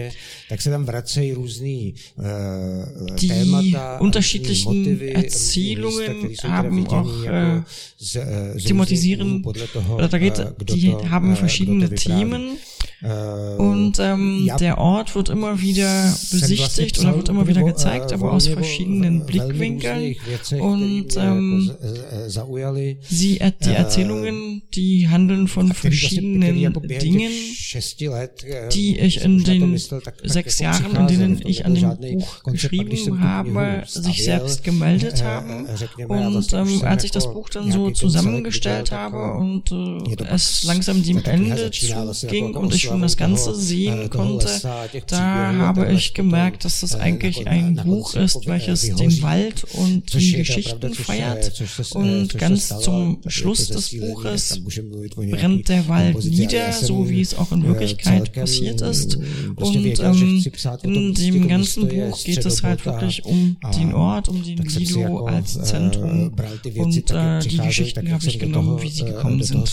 tak 0.49 0.63
se 0.63 0.71
tam 0.71 0.85
vracejí 0.85 1.33
různý 1.33 1.95
uh, 2.19 2.25
die 3.15 3.29
témata, 3.29 4.01
unterschiedlichen 4.01 5.01
Erzählungen 5.15 6.37
haben 6.43 6.87
auch 6.89 7.25
äh, 7.25 7.63
thematisieren, 8.67 9.45
oder 9.89 10.09
da 10.09 10.19
geht, 10.19 10.43
die 10.75 10.97
haben 11.09 11.37
verschiedene 11.37 11.80
Themen. 11.89 12.59
Und 13.57 13.99
ähm, 13.99 14.51
der 14.61 14.77
Ort 14.77 15.15
wird 15.15 15.31
immer 15.31 15.61
wieder 15.63 16.15
besichtigt 16.33 16.99
oder 16.99 17.17
wird 17.17 17.31
immer 17.31 17.47
wieder 17.47 17.63
gezeigt, 17.63 18.13
aber 18.13 18.33
aus 18.33 18.47
verschiedenen 18.47 19.25
Blickwinkeln. 19.25 20.17
Und 20.61 21.17
ähm, 21.17 21.71
sie, 23.09 23.41
die 23.65 23.71
Erzählungen 23.71 24.50
die 24.75 25.09
handeln 25.09 25.49
von 25.49 25.73
verschiedenen 25.73 26.73
Dingen, 26.99 27.33
die 28.73 28.99
ich 28.99 29.23
in 29.23 29.45
den 29.45 29.81
sechs 30.25 30.59
Jahren, 30.59 30.97
in 30.97 31.07
denen 31.07 31.43
ich 31.47 31.65
an 31.65 31.75
dem 31.75 31.97
Buch 31.99 32.43
geschrieben 32.45 33.21
habe, 33.21 33.83
sich 33.87 34.25
selbst 34.25 34.65
gemeldet 34.65 35.23
haben. 35.25 35.67
Und 36.09 36.53
ähm, 36.53 36.83
als 36.85 37.05
ich 37.05 37.11
das 37.11 37.33
Buch 37.33 37.49
dann 37.49 37.71
so 37.71 37.91
zusammengestellt 37.91 38.93
habe 38.93 39.35
und 39.35 39.71
äh, 39.73 40.25
es 40.25 40.65
langsam 40.65 41.03
dem 41.03 41.23
Ende 41.25 41.71
zuging 41.71 42.55
und 42.55 42.75
ich 42.75 42.83
schon 42.83 43.03
das 43.03 43.17
Ganze 43.17 43.55
sehen 43.55 44.11
konnte, 44.11 44.49
da 45.07 45.55
habe 45.55 45.93
ich 45.93 46.15
gemerkt, 46.15 46.65
dass 46.65 46.81
das 46.81 46.95
eigentlich 46.95 47.47
ein 47.47 47.77
Buch 47.85 48.15
ist, 48.15 48.47
welches 48.47 48.83
den 48.95 49.23
Wald 49.23 49.65
und 49.75 50.13
die 50.15 50.33
Geschichten 50.33 50.95
feiert. 50.95 51.53
Und 51.93 52.39
ganz 52.39 52.69
zum 52.81 53.21
Schluss 53.27 53.69
des 53.69 53.99
Buches 53.99 54.60
brennt 54.65 55.69
der 55.69 55.89
Wald 55.89 56.25
nieder, 56.25 56.73
so 56.73 57.09
wie 57.09 57.21
es 57.21 57.35
auch 57.35 57.53
in 57.53 57.65
Wirklichkeit 57.65 58.33
passiert 58.33 58.81
ist. 58.81 59.17
Und 59.57 60.01
ähm, 60.01 60.45
in 60.83 61.15
dem 61.15 61.49
ganzen 61.49 61.89
Buch 61.89 62.23
geht 62.25 62.45
es 62.45 62.63
halt 62.63 62.85
wirklich 62.85 63.25
um 63.25 63.57
den 63.77 63.93
Ort, 63.93 64.29
um 64.29 64.43
den 64.43 64.59
Lido 64.59 65.27
als 65.27 65.61
Zentrum. 65.63 66.33
Und 66.77 67.11
äh, 67.11 67.41
die 67.41 67.59
Geschichten 67.59 68.11
habe 68.11 68.27
ich 68.27 68.39
genommen, 68.39 68.83
wie 68.83 68.91
sie 68.91 69.05
gekommen 69.05 69.43
sind. 69.43 69.69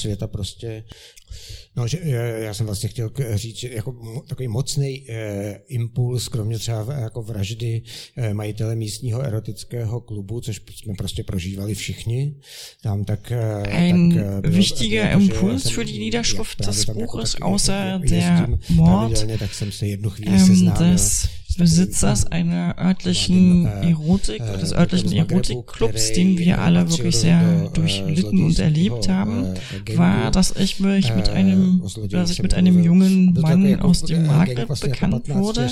No, 1.78 1.88
že 1.88 2.00
já 2.38 2.54
jsem 2.54 2.66
vlastně 2.66 2.90
chtěl 2.90 3.12
říct, 3.34 3.58
že 3.58 3.70
jako 3.70 3.96
takový 4.28 4.48
mocný 4.48 5.06
eh, 5.10 5.62
impuls, 5.68 6.28
kromě 6.28 6.60
třeba 6.60 6.94
jako 6.94 7.22
vraždy 7.22 7.82
eh, 8.18 8.34
majitele 8.34 8.76
místního 8.76 9.22
erotického 9.22 10.02
klubu, 10.02 10.42
což 10.42 10.62
jsme 10.76 10.94
prostě 10.98 11.24
prožívali 11.24 11.76
všichni, 11.76 12.36
tam 12.82 13.06
tak... 13.06 13.32
Eh, 13.32 13.64
Ein 13.64 14.16
tak, 14.42 14.52
wichtiger 14.52 15.18
byl, 15.18 15.22
Impuls 15.22 15.70
für 15.70 15.86
die 15.86 16.00
Niederschrift 16.00 16.66
des 16.66 16.86
Buches, 16.86 17.36
außer 17.42 18.02
der 18.10 18.50
Mord, 18.70 19.26
tak 19.40 19.54
jsem 19.54 19.72
se 19.72 19.88
jednu 19.88 20.10
chvíli 20.10 20.40
seznámil. 20.40 20.92
des 20.92 21.37
Besitzers 21.58 22.26
einer 22.28 22.76
örtlichen 22.80 23.66
Erotik, 23.66 24.42
des 24.62 24.74
örtlichen 24.74 25.12
Erotikclubs, 25.12 26.14
den 26.14 26.38
wir 26.38 26.60
alle 26.60 26.90
wirklich 26.90 27.18
sehr 27.18 27.70
durchlitten 27.74 28.46
und 28.46 28.60
erlebt 28.60 29.10
haben, 29.10 29.54
war, 29.96 30.32
dass 30.32 30.52
ich 30.56 30.80
mich 30.80 31.14
mit 31.16 31.30
einem, 31.30 31.82
dass 32.10 32.32
ich 32.32 32.42
mit 32.42 32.54
einem 32.54 32.84
jungen 32.84 33.34
Mann 33.34 33.80
aus 33.80 34.04
dem 34.04 34.28
Maghreb 34.28 34.70
bekannt 34.80 35.30
wurde, 35.30 35.70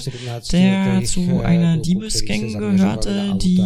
der 0.51 1.03
zu 1.03 1.41
einer 1.41 1.77
Diebesgang 1.77 2.57
gehörte, 2.57 3.37
die 3.41 3.63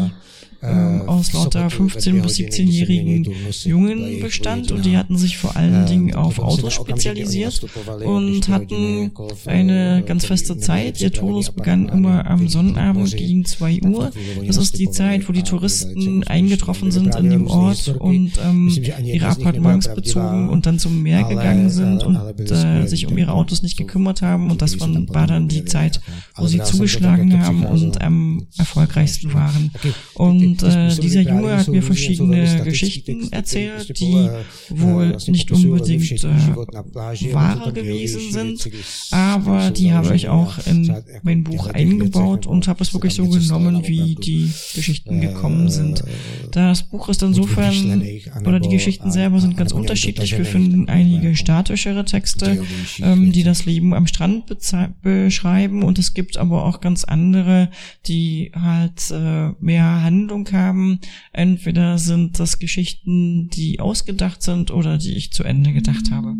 äh, 0.61 1.07
aus 1.07 1.33
lauter 1.33 1.67
15- 1.67 2.21
bis 2.21 2.37
17-jährigen 2.37 3.27
Jungen 3.63 4.19
bestand 4.19 4.71
und 4.71 4.85
die 4.85 4.97
hatten 4.97 5.17
sich 5.17 5.37
vor 5.37 5.55
allen 5.55 5.85
Dingen 5.85 6.15
auf 6.15 6.39
Autos 6.39 6.73
spezialisiert 6.73 7.65
und 8.05 8.49
hatten 8.49 9.11
eine 9.45 10.03
ganz 10.05 10.25
feste 10.25 10.57
Zeit. 10.57 10.99
Ihr 11.01 11.11
Turnus 11.11 11.51
begann 11.51 11.87
immer 11.87 12.25
am 12.25 12.47
Sonnabend 12.47 13.15
gegen 13.15 13.45
2 13.45 13.81
Uhr. 13.83 14.11
Das 14.45 14.57
ist 14.57 14.77
die 14.77 14.91
Zeit, 14.91 15.29
wo 15.29 15.33
die 15.33 15.43
Touristen 15.43 16.23
eingetroffen 16.25 16.91
sind 16.91 17.15
in 17.15 17.29
dem 17.29 17.47
Ort 17.47 17.95
und 17.99 18.33
ähm, 18.43 18.69
ihre 19.03 19.27
Appartements 19.27 19.93
bezogen 19.93 20.49
und 20.49 20.65
dann 20.65 20.79
zum 20.79 21.01
Meer 21.01 21.23
gegangen 21.23 21.69
sind 21.69 22.03
und 22.03 22.17
äh, 22.51 22.85
sich 22.85 23.07
um 23.07 23.17
ihre 23.17 23.31
Autos 23.31 23.61
nicht 23.61 23.77
gekümmert 23.77 24.21
haben 24.21 24.51
und 24.51 24.61
das 24.61 24.79
war 24.79 25.27
dann 25.27 25.47
die 25.47 25.65
Zeit, 25.65 26.01
wo 26.35 26.47
sie 26.47 26.61
zugeschlagen 26.61 27.41
haben 27.41 27.65
und 27.65 28.01
am 28.01 28.47
erfolgreichsten 28.57 29.33
waren. 29.33 29.71
Und 30.15 30.48
und 30.49 30.63
äh, 30.63 30.95
dieser 30.95 31.21
Junge 31.21 31.57
hat 31.57 31.67
mir 31.67 31.83
verschiedene 31.83 32.63
Geschichten 32.63 33.31
erzählt, 33.31 33.99
die 33.99 34.29
wohl 34.69 35.17
nicht 35.27 35.51
unbedingt 35.51 36.23
äh, 36.23 37.33
wahre 37.33 37.71
gewesen 37.71 38.31
sind, 38.31 38.69
aber 39.11 39.71
die 39.71 39.93
habe 39.93 40.15
ich 40.15 40.27
auch 40.27 40.57
in 40.65 40.93
mein 41.23 41.43
Buch 41.43 41.67
eingebaut 41.67 42.47
und 42.47 42.67
habe 42.67 42.81
es 42.83 42.93
wirklich 42.93 43.13
so 43.13 43.27
genommen, 43.27 43.87
wie 43.87 44.15
die 44.15 44.51
Geschichten 44.73 45.21
gekommen 45.21 45.69
sind. 45.69 46.03
Das 46.51 46.83
Buch 46.83 47.09
ist 47.09 47.21
insofern, 47.21 48.03
oder 48.45 48.59
die 48.59 48.69
Geschichten 48.69 49.11
selber 49.11 49.39
sind 49.39 49.55
ganz 49.55 49.71
unterschiedlich. 49.71 50.37
Wir 50.37 50.45
finden 50.45 50.89
einige 50.89 51.35
statischere 51.35 52.05
Texte, 52.05 52.63
ähm, 53.01 53.31
die 53.31 53.43
das 53.43 53.65
Leben 53.65 53.93
am 53.93 54.07
Strand 54.07 54.45
beschreiben. 55.01 55.83
Und 55.83 55.99
es 55.99 56.13
gibt 56.13 56.37
aber 56.37 56.65
auch 56.65 56.81
ganz 56.81 57.03
andere, 57.03 57.69
die 58.07 58.51
halt 58.55 59.11
äh, 59.11 59.51
mehr 59.59 60.03
Handlung 60.03 60.38
Handlung 60.39 60.51
haben. 60.51 60.99
Entweder 61.31 61.97
sind 61.97 62.39
das 62.39 62.59
Geschichten, 62.59 63.49
die 63.49 63.79
ausgedacht 63.79 64.41
sind 64.41 64.71
oder 64.71 64.97
die 64.97 65.15
ich 65.15 65.31
zu 65.31 65.43
Ende 65.43 65.73
gedacht 65.73 66.11
habe. 66.11 66.35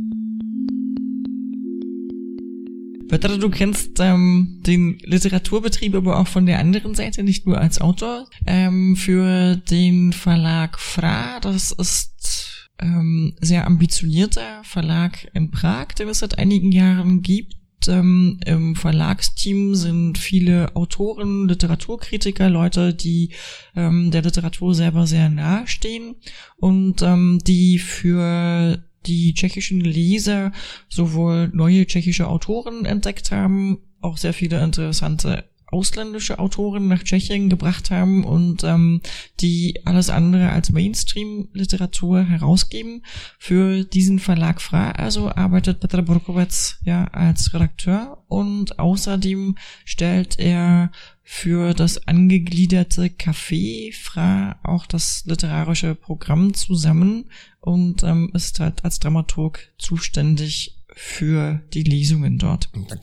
Petra, 3.08 3.38
du 3.38 3.50
kennst 3.50 4.00
ähm, 4.00 4.60
den 4.68 5.00
Literaturbetrieb 5.04 5.96
aber 5.96 6.20
auch 6.20 6.28
von 6.28 6.46
der 6.46 6.60
anderen 6.60 6.94
Seite, 6.94 7.24
nicht 7.24 7.48
nur 7.48 7.60
als 7.60 7.82
Autor. 7.82 8.28
Ähm, 8.46 8.96
für 8.96 9.56
den 9.56 10.14
Verlag 10.14 10.80
Fra, 10.80 11.40
das 11.40 11.72
ist 11.72 12.70
ähm, 12.80 13.34
sehr 13.42 13.66
ambitionierter 13.66 14.64
Verlag 14.64 15.28
in 15.34 15.50
Prag, 15.50 15.88
den 15.98 16.08
es 16.10 16.20
seit 16.20 16.38
einigen 16.38 16.72
Jahren 16.72 17.24
gibt 17.24 17.59
ähm, 17.88 18.40
im 18.46 18.76
Verlagsteam 18.76 19.76
sind 19.76 20.18
viele 20.18 20.76
Autoren, 20.76 21.48
Literaturkritiker, 21.48 22.50
Leute, 22.50 22.94
die 22.94 23.32
ähm, 23.76 24.12
der 24.12 24.24
Literatur 24.24 24.76
selber 24.76 25.08
sehr 25.08 25.30
nahe 25.30 25.68
stehen 25.68 26.16
und 26.58 27.02
ähm, 27.02 27.40
die 27.46 27.80
für 27.80 28.84
die 29.06 29.34
tschechischen 29.34 29.82
Leser 29.82 30.52
sowohl 30.90 31.50
neue 31.54 31.86
tschechische 31.88 32.28
Autoren 32.28 32.86
entdeckt 32.86 33.32
haben, 33.32 33.80
auch 34.02 34.18
sehr 34.18 34.34
viele 34.34 34.64
interessante 34.64 35.46
ausländische 35.72 36.40
Autoren 36.40 36.88
nach 36.88 37.04
Tschechien 37.04 37.50
gebracht 37.50 37.92
haben 37.92 38.24
und 38.24 38.64
ähm, 38.64 39.02
die 39.40 39.82
alles 39.86 40.10
andere 40.10 40.50
als 40.50 40.72
Mainstream-Literatur 40.72 42.24
herausgeben. 42.24 43.04
Für 43.38 43.84
diesen 43.84 44.20
Verlag 44.20 44.62
Fra 44.62 44.92
also 44.92 45.30
arbeitet 45.30 45.80
Petra 45.80 46.02
Burkowitz 46.02 46.78
ja 46.84 47.06
als 47.06 47.54
Redakteur 47.54 48.24
und 48.28 48.80
außerdem 48.80 49.58
stellt 49.86 50.40
er 50.40 50.92
für 51.24 51.76
das 51.76 52.08
angegliederte 52.08 53.04
Café 53.06 53.94
Fra 53.96 54.60
auch 54.64 54.88
das 54.88 55.24
literarische 55.26 55.94
Programm 55.94 56.56
zusammen 56.56 57.30
und 57.62 58.02
ähm, 58.04 58.32
ist 58.34 58.60
halt 58.60 58.84
als 58.84 59.00
Dramaturg 59.00 59.72
zuständig 59.78 60.79
für 61.02 61.62
die 61.74 61.84
Lesungen 61.84 62.38
dort. 62.38 62.70
Also 62.74 62.96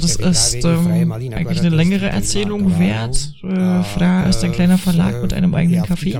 das 0.00 0.16
ist 0.16 0.54
ähm, 0.64 1.12
eigentlich 1.12 1.60
eine 1.60 1.68
längere 1.68 2.08
Erzählung 2.08 2.78
wert. 2.78 3.34
Äh, 3.42 3.82
Fra 3.82 4.24
ist 4.24 4.42
ein 4.42 4.52
kleiner 4.52 4.78
Verlag 4.78 5.20
mit 5.20 5.34
einem 5.34 5.54
eigenen 5.54 5.84
Café. 5.84 6.16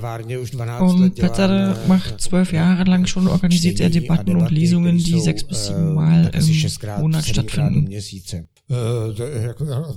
Und 0.79 1.15
Peter 1.15 1.79
macht 1.89 2.21
zwölf 2.21 2.53
Jahre 2.53 2.85
lang 2.85 3.07
schon, 3.07 3.29
organisiert 3.29 3.81
er 3.81 3.89
Debatten 3.89 4.37
und 4.37 4.51
Lesungen, 4.51 4.99
die 4.99 5.19
sechs 5.21 5.43
bis 5.43 5.69
sieben 5.69 5.95
Mal 5.95 6.31
im 6.35 7.01
Monat 7.01 7.25
stattfinden. 7.25 7.89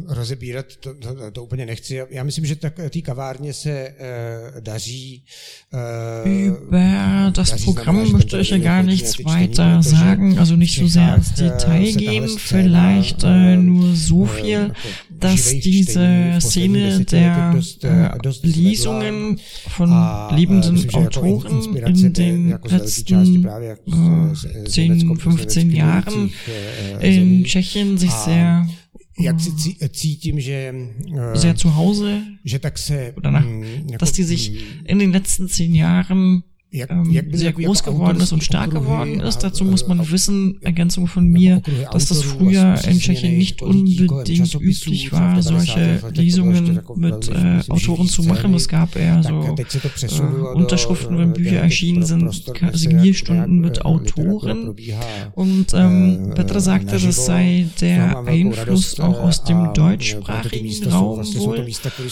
Rozebírat, 0.08 0.66
to, 0.76 0.94
to, 0.94 1.32
to 1.32 1.44
úplně 1.44 1.66
nechci. 1.66 2.02
Já 2.10 2.24
myslím, 2.24 2.46
že 2.46 2.56
té 2.56 3.02
kavárně 3.02 3.54
se 3.54 3.94
uh, 4.54 4.62
daří. 4.62 5.24
Uh, 6.26 6.32
Über 6.32 7.32
das 7.32 7.64
Programm 7.64 8.12
möchte 8.12 8.40
ich 8.40 8.52
ja 8.52 8.58
gar 8.58 8.84
nichts 8.84 9.20
weiter 9.20 9.82
sagen, 9.82 10.40
also 10.40 10.56
nicht 10.56 10.76
so 10.76 10.88
sehr 10.88 11.16
ins 11.16 11.34
Detail 11.34 11.94
gehen, 11.94 12.28
vielleicht 12.38 13.24
äh, 13.24 13.56
nur 13.58 13.96
so 13.96 14.26
viel, 14.26 14.74
dass 15.20 15.60
diese 15.60 16.38
Szene 16.40 17.06
der 17.06 17.60
äh, 17.84 18.48
Lesungen 18.48 19.40
von 19.70 19.90
lebenden 20.36 20.90
Autoren 20.94 21.76
in 21.76 22.14
den 22.14 22.60
letzten 22.64 23.46
äh, 23.46 24.64
10, 24.66 25.18
15 25.18 25.72
Jahren 25.72 26.32
in 27.02 27.44
Tschechien 27.44 27.98
sich 27.98 28.12
sehr 28.12 28.68
jak 29.20 29.42
si 29.42 29.52
cítím, 29.90 30.40
že 30.40 30.74
sehr 31.34 31.56
zu 31.56 31.76
Hause. 31.76 32.22
že 32.46 32.60
tak 32.60 32.78
se, 32.78 33.14
oder 33.18 33.32
nach, 33.32 33.46
dass 33.98 34.14
die 34.14 34.24
sich 34.24 34.52
in 34.86 35.00
den 35.00 35.12
letzten 35.12 35.50
zehn 35.50 35.74
Jahren 35.74 36.44
ähm, 36.72 37.30
sehr 37.32 37.54
groß 37.54 37.84
geworden 37.84 38.20
ist 38.20 38.34
und 38.34 38.44
stark 38.44 38.72
geworden 38.72 39.22
ist. 39.22 39.40
Dazu 39.40 39.64
muss 39.64 39.88
man 39.88 40.12
wissen, 40.12 40.58
Ergänzung 40.62 41.08
von 41.08 41.28
mir, 41.28 41.62
dass 41.92 42.08
das 42.08 42.24
früher 42.24 42.76
in 42.86 43.00
Tschechien 43.00 43.38
nicht 43.38 43.62
unbedingt 43.62 44.54
üblich 44.56 45.12
war, 45.12 45.42
solche 45.42 46.02
Lesungen 46.14 46.82
mit 46.96 47.30
äh, 47.30 47.62
Autoren 47.70 48.08
zu 48.08 48.24
machen. 48.24 48.54
Es 48.54 48.68
gab 48.68 48.96
eher 48.96 49.24
so 49.24 49.44
äh, 49.44 50.56
Unterschriften, 50.56 51.18
wenn 51.18 51.34
Bücher 51.34 51.62
erschienen 51.62 52.04
sind, 52.04 52.44
Signierstunden 52.74 53.60
mit 53.60 53.86
Autoren. 53.86 54.76
Und 55.36 55.74
ähm, 55.74 56.32
Petra 56.36 56.60
sagte, 56.60 57.00
das 57.00 57.26
sei 57.26 57.68
der 57.80 58.26
Einfluss 58.26 59.00
auch 59.00 59.20
aus 59.22 59.44
dem 59.44 59.74
deutschsprachigen 59.74 60.92
Raum 60.92 61.20
wohl. 61.20 61.66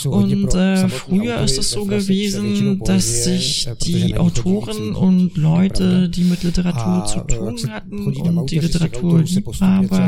Und 0.06 0.54
äh, 0.54 0.88
früher 0.88 1.41
ist 1.41 1.58
es 1.58 1.72
so 1.72 1.86
gewesen, 1.86 2.80
dass 2.86 3.26
sich 3.26 3.68
die 3.84 4.15
Autoren 4.18 4.44
Autoren 4.45 4.95
und 4.95 5.38
Leute, 5.38 6.08
die 6.08 6.23
mit 6.23 6.43
Literatur 6.43 7.05
zu 7.05 7.19
tun 7.21 7.58
hatten 7.71 8.05
und 8.05 8.51
die 8.51 8.60
Literaturliebhaber 8.60 10.08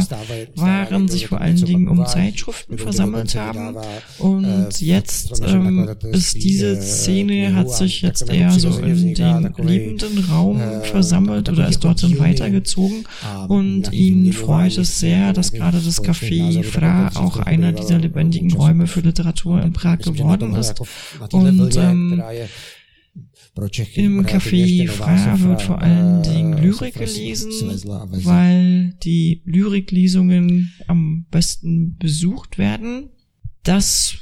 waren, 0.55 1.07
sich 1.07 1.27
vor 1.27 1.41
allen 1.41 1.55
Dingen 1.55 1.87
um 1.87 2.05
Zeitschriften 2.05 2.77
versammelt 2.77 3.35
haben. 3.35 3.75
Und 4.19 4.79
jetzt 4.79 5.41
ähm, 5.45 5.89
ist 6.11 6.35
diese 6.35 6.79
Szene, 6.81 7.55
hat 7.55 7.71
sich 7.71 8.01
jetzt 8.01 8.29
eher 8.29 8.51
so 8.51 8.69
in 8.77 9.15
den 9.15 9.53
liebenden 9.57 10.23
Raum 10.25 10.61
versammelt 10.83 11.49
oder 11.49 11.67
ist 11.67 11.83
dort 11.83 12.03
dann 12.03 12.19
weitergezogen. 12.19 13.05
Und 13.47 13.91
ihn 13.91 14.31
freut 14.33 14.77
es 14.77 14.99
sehr, 14.99 15.33
dass 15.33 15.51
gerade 15.51 15.79
das 15.79 16.03
Café 16.03 16.63
Fra 16.63 17.09
auch 17.15 17.37
einer 17.37 17.71
dieser 17.71 17.97
lebendigen 17.97 18.53
Räume 18.53 18.87
für 18.87 19.01
Literatur 19.01 19.61
in 19.61 19.73
Prag 19.73 19.99
geworden 19.99 20.55
ist. 20.55 20.81
Und 21.31 21.75
ähm, 21.77 22.23
im 23.95 24.25
Café 24.25 24.87
Fra 24.87 25.39
wird 25.41 25.61
vor 25.61 25.81
allen 25.81 26.23
Dingen 26.23 26.57
Lyrik 26.57 26.93
gelesen, 26.93 27.51
weil 28.23 28.93
die 29.03 29.41
Lyriklesungen 29.45 30.73
am 30.87 31.25
besten 31.29 31.97
besucht 31.97 32.57
werden. 32.57 33.09
Das 33.63 34.17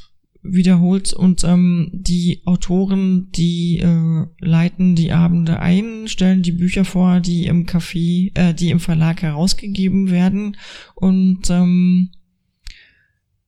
wiederholt 0.48 1.14
und 1.14 1.44
ähm, 1.44 1.90
die 1.92 2.42
Autoren, 2.46 3.32
die 3.32 3.80
äh, 3.80 4.26
leiten 4.40 4.96
die 4.96 5.12
Abende 5.12 5.60
ein, 5.60 6.08
stellen 6.08 6.44
die 6.44 6.52
Bücher 6.52 6.86
vor, 6.86 7.20
die 7.20 7.48
im 7.48 7.66
Café, 7.66 8.32
äh, 8.36 8.54
die 8.54 8.70
im 8.70 8.80
Verlag 8.80 9.22
herausgegeben 9.22 10.12
werden 10.12 10.58
und 10.94 11.50
ähm, 11.50 12.12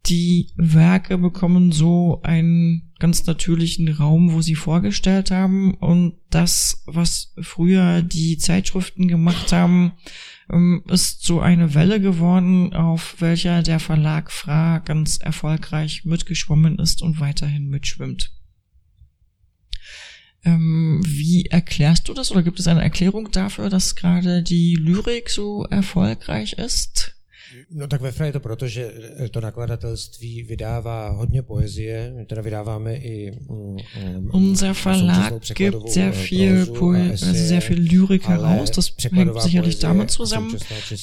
die 0.08 0.50
Werke 0.56 1.18
bekommen 1.18 1.72
so 1.72 2.22
einen 2.24 2.87
ganz 3.00 3.26
natürlichen 3.26 3.88
Raum, 3.90 4.34
wo 4.34 4.42
sie 4.42 4.56
vorgestellt 4.56 5.32
haben 5.32 5.76
und 5.76 6.16
das, 6.30 6.84
was 6.86 7.34
früher 7.42 8.02
die 8.02 8.38
Zeitschriften 8.38 9.08
gemacht 9.08 9.52
haben, 9.52 9.94
ähm, 10.52 10.84
ist 10.88 11.24
so 11.24 11.40
eine 11.40 11.74
Welle 11.74 12.00
geworden, 12.00 12.74
auf 12.74 13.16
welcher 13.20 13.64
der 13.64 13.80
Verlag 13.80 14.32
Fra 14.32 14.80
ganz 14.80 15.18
erfolgreich 15.18 16.06
mitgeschwommen 16.06 16.80
ist 16.80 17.02
und 17.02 17.20
weiterhin 17.20 17.70
mitschwimmt. 17.70 18.32
Ähm, 20.44 21.02
wie 21.06 21.46
erklärst 21.46 22.08
du 22.08 22.14
das 22.14 22.32
oder 22.32 22.44
gibt 22.44 22.60
es 22.60 22.68
eine 22.68 22.82
Erklärung 22.82 23.32
dafür, 23.32 23.70
dass 23.70 23.96
gerade 23.96 24.44
die 24.44 24.76
Lyrik 24.76 25.30
so 25.30 25.66
erfolgreich 25.66 26.54
ist? 26.54 27.17
No 27.72 27.88
tak 27.88 28.02
ve 28.02 28.26
je 28.26 28.32
to 28.32 28.40
proto, 28.40 28.68
že 28.68 28.92
eh, 29.20 29.30
to 29.30 29.42
nakladatelství 29.42 30.44
vydává 30.44 31.10
hodně 31.10 31.42
poezie, 31.42 32.14
my 32.16 32.26
teda 32.26 32.42
vydáváme 32.42 32.96
i 32.96 33.32
um, 33.48 33.78
Unser 34.34 34.74
Verlag 34.74 35.34
gibt 35.56 35.90
sehr 35.90 36.14
eh, 36.14 36.28
viel 36.28 36.66
Poesie, 36.66 37.28
also 37.28 37.48
sehr 37.48 37.62
viel 37.62 37.80
Lyrik 37.80 38.28
heraus, 38.28 38.72
das 38.72 38.94
hängt 39.12 39.42
sicherlich 39.42 39.80
damit 39.80 40.12
zusammen. 40.12 40.58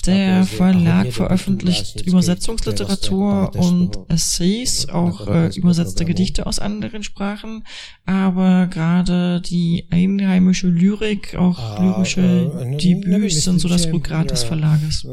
Der 0.06 0.44
Verlag 0.44 1.12
veröffentlicht 1.12 2.00
Übersetzungsliteratur 2.00 3.54
und 3.56 3.98
Essays, 4.08 4.88
auch 4.88 5.28
äh, 5.28 5.50
übersetzte 5.56 6.04
Gedichte 6.04 6.46
aus 6.46 6.58
anderen 6.58 7.02
Sprachen, 7.02 7.64
aber 8.04 8.66
gerade 8.66 9.40
die 9.40 9.86
einheimische 9.90 10.68
Lyrik, 10.68 11.34
auch 11.36 11.80
lyrische 11.80 12.76
Debüts 12.82 13.44
sind 13.44 13.60
so 13.60 13.68
das 13.68 13.86
Rückgrat 13.92 14.30
des 14.30 14.42
Verlages 14.42 15.06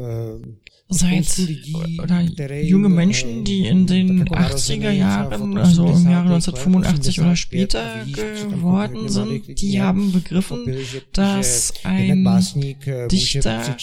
seit 0.92 1.40
oder 2.02 2.22
junge 2.62 2.88
Menschen, 2.88 3.44
die 3.44 3.66
in 3.66 3.86
den 3.86 4.24
80er 4.24 4.90
Jahren, 4.90 5.56
also 5.58 5.86
im 5.86 6.04
Jahre 6.04 6.34
1985 6.34 7.20
oder 7.20 7.36
später 7.36 7.82
geworden 8.06 9.08
sind, 9.08 9.60
die 9.60 9.80
haben 9.80 10.12
begriffen, 10.12 10.74
dass 11.12 11.72
ein 11.84 12.24
Dichter 13.10 13.76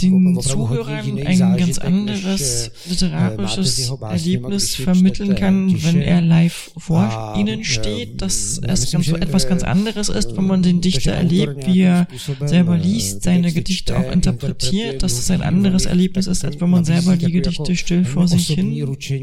den 0.00 0.40
Zuhörern 0.40 1.18
ein 1.26 1.56
ganz 1.56 1.78
anderes 1.78 2.70
literarisches 2.88 3.92
Erlebnis 4.00 4.74
vermitteln 4.74 5.34
kann, 5.34 5.82
wenn 5.82 6.02
er 6.02 6.20
live 6.20 6.72
vor 6.76 7.34
ihnen 7.36 7.64
steht, 7.64 8.22
dass 8.22 8.60
es 8.66 8.90
ganz, 8.90 9.08
etwas 9.08 9.48
ganz 9.48 9.62
anderes 9.62 10.08
ist, 10.08 10.36
wenn 10.36 10.46
man 10.46 10.62
den 10.62 10.80
Dichter 10.80 11.12
erlebt, 11.12 11.66
wie 11.66 11.82
er 11.82 12.06
selber 12.44 12.76
liest, 12.76 13.22
seine 13.22 13.52
Gedichte 13.52 13.96
auch 13.96 14.10
interpretiert, 14.10 15.02
dass 15.02 15.18
es 15.18 15.30
ein 15.36 15.42
anderes 15.42 15.86
Erlebnis 15.86 16.26
ist, 16.26 16.44
als 16.44 16.60
wenn 16.60 16.70
man 16.70 16.84
selber 16.84 17.16
die 17.16 17.30
Gedichte 17.30 17.76
still 17.76 18.04
vor 18.04 18.26
sich 18.28 18.48
hin 18.48 18.72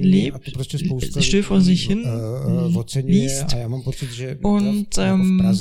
lebt, 0.01 0.53
still 1.19 1.43
vor 1.43 1.61
sich 1.61 1.87
hin 1.87 2.03
liest. 3.05 3.55
Und 4.41 4.87
ähm, 4.97 5.55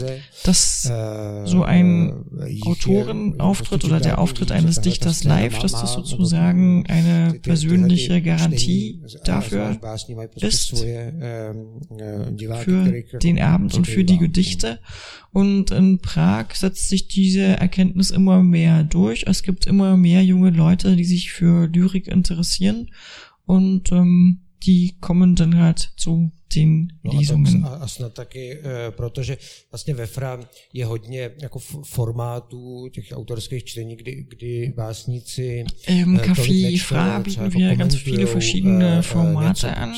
dass 0.44 0.82
so 0.82 1.62
ein 1.62 2.24
Autorenauftritt 2.62 3.84
oder 3.84 4.00
der 4.00 4.18
Auftritt 4.18 4.52
eines 4.52 4.80
Dichters 4.80 5.24
live, 5.24 5.58
dass 5.58 5.72
das 5.72 5.94
sozusagen 5.94 6.84
eine 6.86 7.38
persönliche 7.40 8.22
Garantie 8.22 9.00
dafür 9.24 9.78
ist, 10.36 10.78
für 12.62 13.02
den 13.22 13.40
Abend 13.40 13.74
und 13.74 13.86
für 13.86 14.04
die 14.04 14.18
Gedichte. 14.18 14.78
Und 15.32 15.70
in 15.70 15.98
Prag 15.98 16.54
setzt 16.54 16.88
sich 16.88 17.08
diese 17.08 17.42
Erkenntnis 17.42 18.10
immer 18.10 18.42
mehr 18.42 18.84
durch. 18.84 19.24
Es 19.26 19.42
gibt 19.42 19.66
immer 19.66 19.96
mehr 19.96 20.22
junge 20.22 20.41
Leute, 20.50 20.96
die 20.96 21.04
sich 21.04 21.32
für 21.32 21.66
Lyrik 21.66 22.08
interessieren. 22.08 22.90
Und 23.44 23.92
ähm, 23.92 24.40
die 24.62 24.96
kommen 25.00 25.34
dann 25.34 25.56
halt 25.56 25.92
zu 25.96 26.30
den 26.54 26.88
no 27.04 27.12
Lesungen. 27.18 27.64
A, 27.64 27.68
a 27.68 27.88
snad 27.88 28.14
taky, 28.14 28.58
e, 28.58 28.90
protože 28.90 29.38
vlastně 29.72 29.94
ve 29.94 30.06
FRA 30.06 30.40
je 30.72 30.84
hodně 30.86 31.30
jako 31.42 31.58
formátů 31.82 32.88
těch 32.92 33.12
autorských 33.12 33.64
čtení, 33.64 33.96
kdy, 33.96 34.26
kdy 34.28 34.72
básníci 34.76 35.64
Im 35.86 36.18
Café 36.18 36.78
FRA 36.78 37.18
bieten 37.18 37.50
wir 37.50 37.76
ganz 37.76 37.94
viele 37.94 38.26
verschiedene 38.26 39.02
Formate 39.02 39.74
an. 39.74 39.92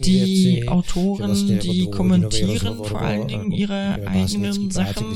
Die 0.00 0.68
Autoren, 0.68 1.58
die 1.58 1.86
kommentieren 1.86 2.76
vor 2.76 3.02
allen 3.02 3.26
Dingen 3.26 3.52
ihre 3.52 4.06
eigenen 4.06 4.70
Sachen. 4.70 5.06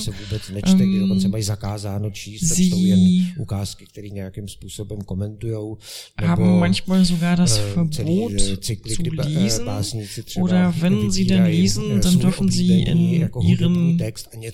Nečte, 0.52 0.84
um, 0.84 1.00
dokonce 1.00 1.28
mají 1.28 1.42
zakázáno 1.42 2.10
číst, 2.10 2.54
sie 2.54 2.76
jen 2.76 3.26
ukázky, 3.38 3.86
které 3.86 4.08
nějakým 4.08 4.48
způsobem 4.48 5.00
komentujou. 5.00 5.78
Haben 6.24 6.58
manchmal 6.58 7.04
sogar 7.04 7.38
das 7.38 7.58
Verbot 7.58 8.40
zu 8.86 9.02
lesen 9.12 10.02
oder 10.36 10.69
wenn 10.78 11.10
Sie 11.10 11.26
denn 11.26 11.46
lesen, 11.46 12.00
dann 12.00 12.18
dürfen 12.18 12.48
Sie 12.48 12.82
in 12.82 13.30
Ihren 13.42 14.00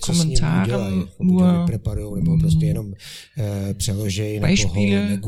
Kommentaren 0.01 1.07
nur 1.19 1.65
Beispiele 4.41 5.21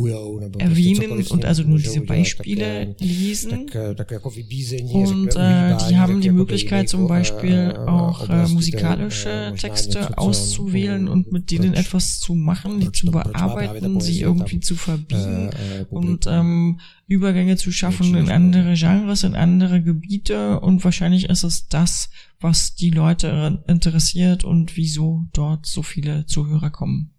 erwähnen 0.58 1.26
und 1.30 1.46
also 1.46 1.64
nur 1.64 1.80
diese 1.80 2.02
Beispiele 2.02 2.96
lesen. 3.00 3.70
Und 4.92 5.36
äh, 5.36 5.78
die 5.90 5.98
haben 5.98 6.22
die 6.22 6.32
Möglichkeit 6.32 6.90
zum 6.90 7.08
Beispiel 7.08 7.76
auch 7.88 8.30
äh, 8.30 8.48
musikalische 8.48 9.54
Texte 9.58 10.18
auszuwählen 10.18 11.08
und 11.08 11.32
mit 11.32 11.52
denen 11.52 11.74
etwas 11.74 12.20
zu 12.20 12.36
machen, 12.36 12.80
die 12.80 12.92
zu 12.92 13.12
bearbeiten, 13.12 14.00
sie 14.00 14.22
irgendwie 14.22 14.60
zu 14.60 14.76
verbiegen 14.76 15.50
und 15.90 16.26
ähm, 16.28 16.80
Übergänge 17.10 17.58
zu 17.58 17.72
schaffen 17.72 18.16
in 18.16 18.30
andere 18.30 18.76
Genres, 18.76 19.24
in 19.24 19.34
andere 19.34 19.82
Gebiete 19.82 20.60
und 20.60 20.84
wahrscheinlich 20.84 21.26
ist 21.28 21.44
es 21.44 21.68
das, 21.68 22.12
was 22.40 22.76
die 22.76 22.92
Leute 22.92 23.64
interessiert 23.68 24.44
und 24.44 24.78
wieso 24.78 25.26
dort 25.34 25.66
so 25.66 25.82
viele 25.82 26.28
Zuhörer 26.28 26.70
kommen. 26.70 27.10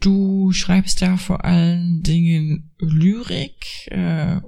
Du 0.00 0.52
schreibst 0.52 1.00
ja 1.00 1.16
vor 1.16 1.46
allen 1.46 2.02
Dingen 2.02 2.70
Lyrik, 2.78 3.86
äh, 3.86 4.40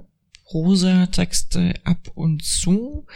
Prosa-Texte 0.45 1.73
ab 1.85 2.11
und 2.13 2.43
zu. 2.43 3.07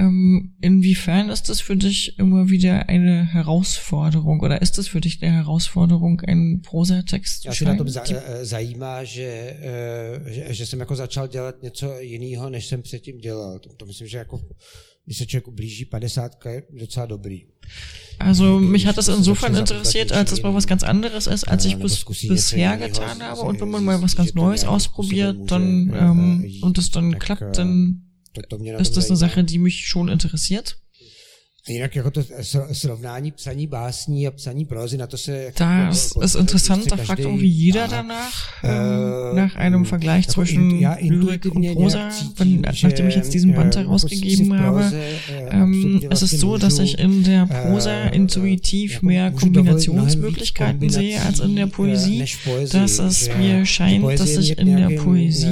Ähm, 0.00 0.54
inwiefern 0.62 1.28
ist 1.28 1.48
das 1.48 1.60
für 1.60 1.76
dich 1.76 2.18
immer 2.18 2.48
wieder 2.48 2.88
eine 2.88 3.26
Herausforderung 3.26 4.40
oder 4.40 4.62
ist 4.62 4.78
es 4.78 4.88
für 4.88 5.00
dich 5.00 5.22
eine 5.22 5.32
Herausforderung, 5.32 6.20
einen 6.22 6.62
Prosatext 6.62 7.42
zu 7.42 7.52
schreiben? 7.52 7.86
Já 7.86 7.92
se 7.92 8.04
na 8.04 8.14
tom 8.14 8.44
zajímá, 8.44 9.04
že, 9.04 9.56
že, 10.26 10.54
že 10.54 10.66
jsem 10.66 10.80
jako 10.80 10.96
začal 10.96 11.28
dělat 11.28 11.62
něco 11.62 12.00
jiného, 12.00 12.50
než 12.50 12.66
jsem 12.66 12.82
předtím 12.82 13.18
dělal. 13.18 13.58
To, 13.58 13.68
to 13.68 13.86
myslím, 13.86 14.08
že 14.08 14.18
jako 14.18 14.40
když 15.04 15.18
se 15.18 15.26
člověku 15.26 15.50
blíží 15.50 15.84
50, 15.84 16.46
je 16.46 16.62
docela 16.80 17.06
dobrý. 17.06 17.44
Also 18.18 18.60
mich 18.60 18.86
hat 18.86 18.96
das 18.96 19.08
insofern 19.08 19.56
interessiert, 19.56 20.12
als 20.12 20.32
es 20.32 20.42
mal 20.42 20.54
was 20.54 20.66
ganz 20.66 20.82
anderes 20.82 21.26
ist, 21.26 21.48
als 21.48 21.64
ich 21.64 21.76
bis, 21.76 22.04
bisher 22.28 22.76
getan 22.76 23.22
habe. 23.22 23.40
Und 23.40 23.60
wenn 23.60 23.70
man 23.70 23.84
mal 23.84 24.02
was 24.02 24.14
ganz 24.16 24.34
Neues 24.34 24.64
ausprobiert, 24.64 25.50
dann 25.50 25.92
ähm, 25.94 26.52
und 26.62 26.78
es 26.78 26.90
dann 26.90 27.18
klappt, 27.18 27.56
dann 27.56 28.09
ist 28.78 28.96
das 28.96 29.08
eine 29.08 29.16
Sache, 29.16 29.44
die 29.44 29.58
mich 29.58 29.86
schon 29.88 30.08
interessiert. 30.08 30.78
Jinak 31.68 31.96
jako 31.96 32.10
to 32.10 32.22
srovnání 32.72 33.30
psaní 33.30 33.66
básní 33.66 34.26
a 34.26 34.30
psaní 34.30 34.64
prózy, 34.64 34.96
na 34.96 35.06
to 35.06 35.18
se... 35.18 35.52
Das 35.58 36.12
ist 36.24 36.34
interessant, 36.34 36.90
da 36.90 36.96
fragt 36.96 37.20
irgendwie 37.20 37.48
jeder 37.48 37.88
danach, 37.88 38.64
äh, 38.64 39.34
nach 39.34 39.56
einem 39.56 39.84
Vergleich 39.84 40.28
zwischen 40.28 40.80
Lyrik 41.00 41.46
und 41.54 41.74
Prosa, 41.74 42.08
wenn, 42.36 42.60
nachdem 42.60 43.08
ich 43.08 43.16
jetzt 43.16 43.34
diesen 43.34 43.54
Band 43.54 43.76
herausgegeben 43.76 44.58
habe. 44.58 44.90
Ähm, 45.50 46.02
es 46.10 46.22
ist 46.22 46.38
so, 46.40 46.56
dass 46.56 46.78
ich 46.78 46.98
in 46.98 47.24
der 47.24 47.46
Prosa 47.46 48.04
intuitiv 48.04 49.02
mehr 49.02 49.30
Kombinationsmöglichkeiten 49.30 50.88
sehe 50.88 51.20
als 51.22 51.40
in 51.40 51.56
der 51.56 51.66
Poesie, 51.66 52.24
dass 52.72 52.98
es 52.98 53.28
mir 53.36 53.66
scheint, 53.66 54.18
dass 54.18 54.36
ich 54.36 54.58
in 54.58 54.76
der 54.76 54.96
Poesie 54.96 55.46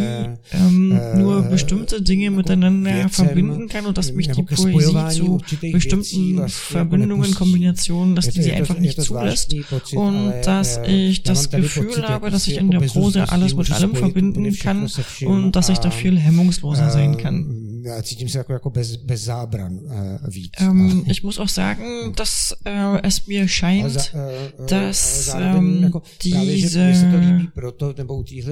ähm, 0.53 0.99
nur 1.17 1.43
bestimmte 1.43 2.01
Dinge 2.01 2.31
miteinander 2.31 3.09
verbinden 3.11 3.69
kann 3.69 3.85
und 3.85 3.99
dass 3.99 4.13
mich 4.13 4.31
die 4.31 4.43
Poesie 4.43 5.09
zu 5.11 5.41
bestimmten 5.73 5.98
bestimmten 5.99 6.49
Verbindungen, 6.49 7.35
Kombinationen, 7.35 8.15
dass 8.15 8.29
die 8.31 8.43
sie 8.43 8.53
einfach 8.53 8.79
nicht 8.79 9.01
zulässt 9.01 9.55
und 9.95 10.33
dass 10.45 10.81
ich 10.87 11.23
das 11.23 11.51
Gefühl 11.51 12.09
habe, 12.09 12.31
dass 12.31 12.47
ich 12.47 12.59
in 12.59 12.71
der 12.71 12.81
Prosa 12.81 13.25
alles 13.25 13.55
mit 13.55 13.71
allem 13.71 13.95
verbinden 13.95 14.57
kann 14.59 14.91
und 15.27 15.53
dass 15.53 15.69
ich 15.69 15.79
da 15.79 15.91
viel 15.91 16.19
hemmungsloser 16.19 16.91
sein 16.91 17.17
kann 17.17 17.68
cítím 18.03 18.29
se 18.29 18.39
jako, 18.39 18.53
jako 18.53 18.71
bez, 18.71 18.97
bez 18.97 19.23
zábran 19.23 19.73
uh, 19.73 19.91
víc. 20.29 20.53
Um, 20.61 21.05
ich 21.11 21.23
muss 21.23 21.39
auch 21.39 21.49
sagen, 21.49 22.13
dass 22.17 22.55
uh, 22.67 22.99
es 23.03 23.27
mir 23.27 23.49
scheint, 23.49 23.93
za, 23.93 24.01
uh, 24.01 24.67
dass 24.67 25.35
um, 25.57 25.83
jako 25.83 26.03
diese, 26.23 26.93
právě, 27.11 27.47
proto, 27.55 27.95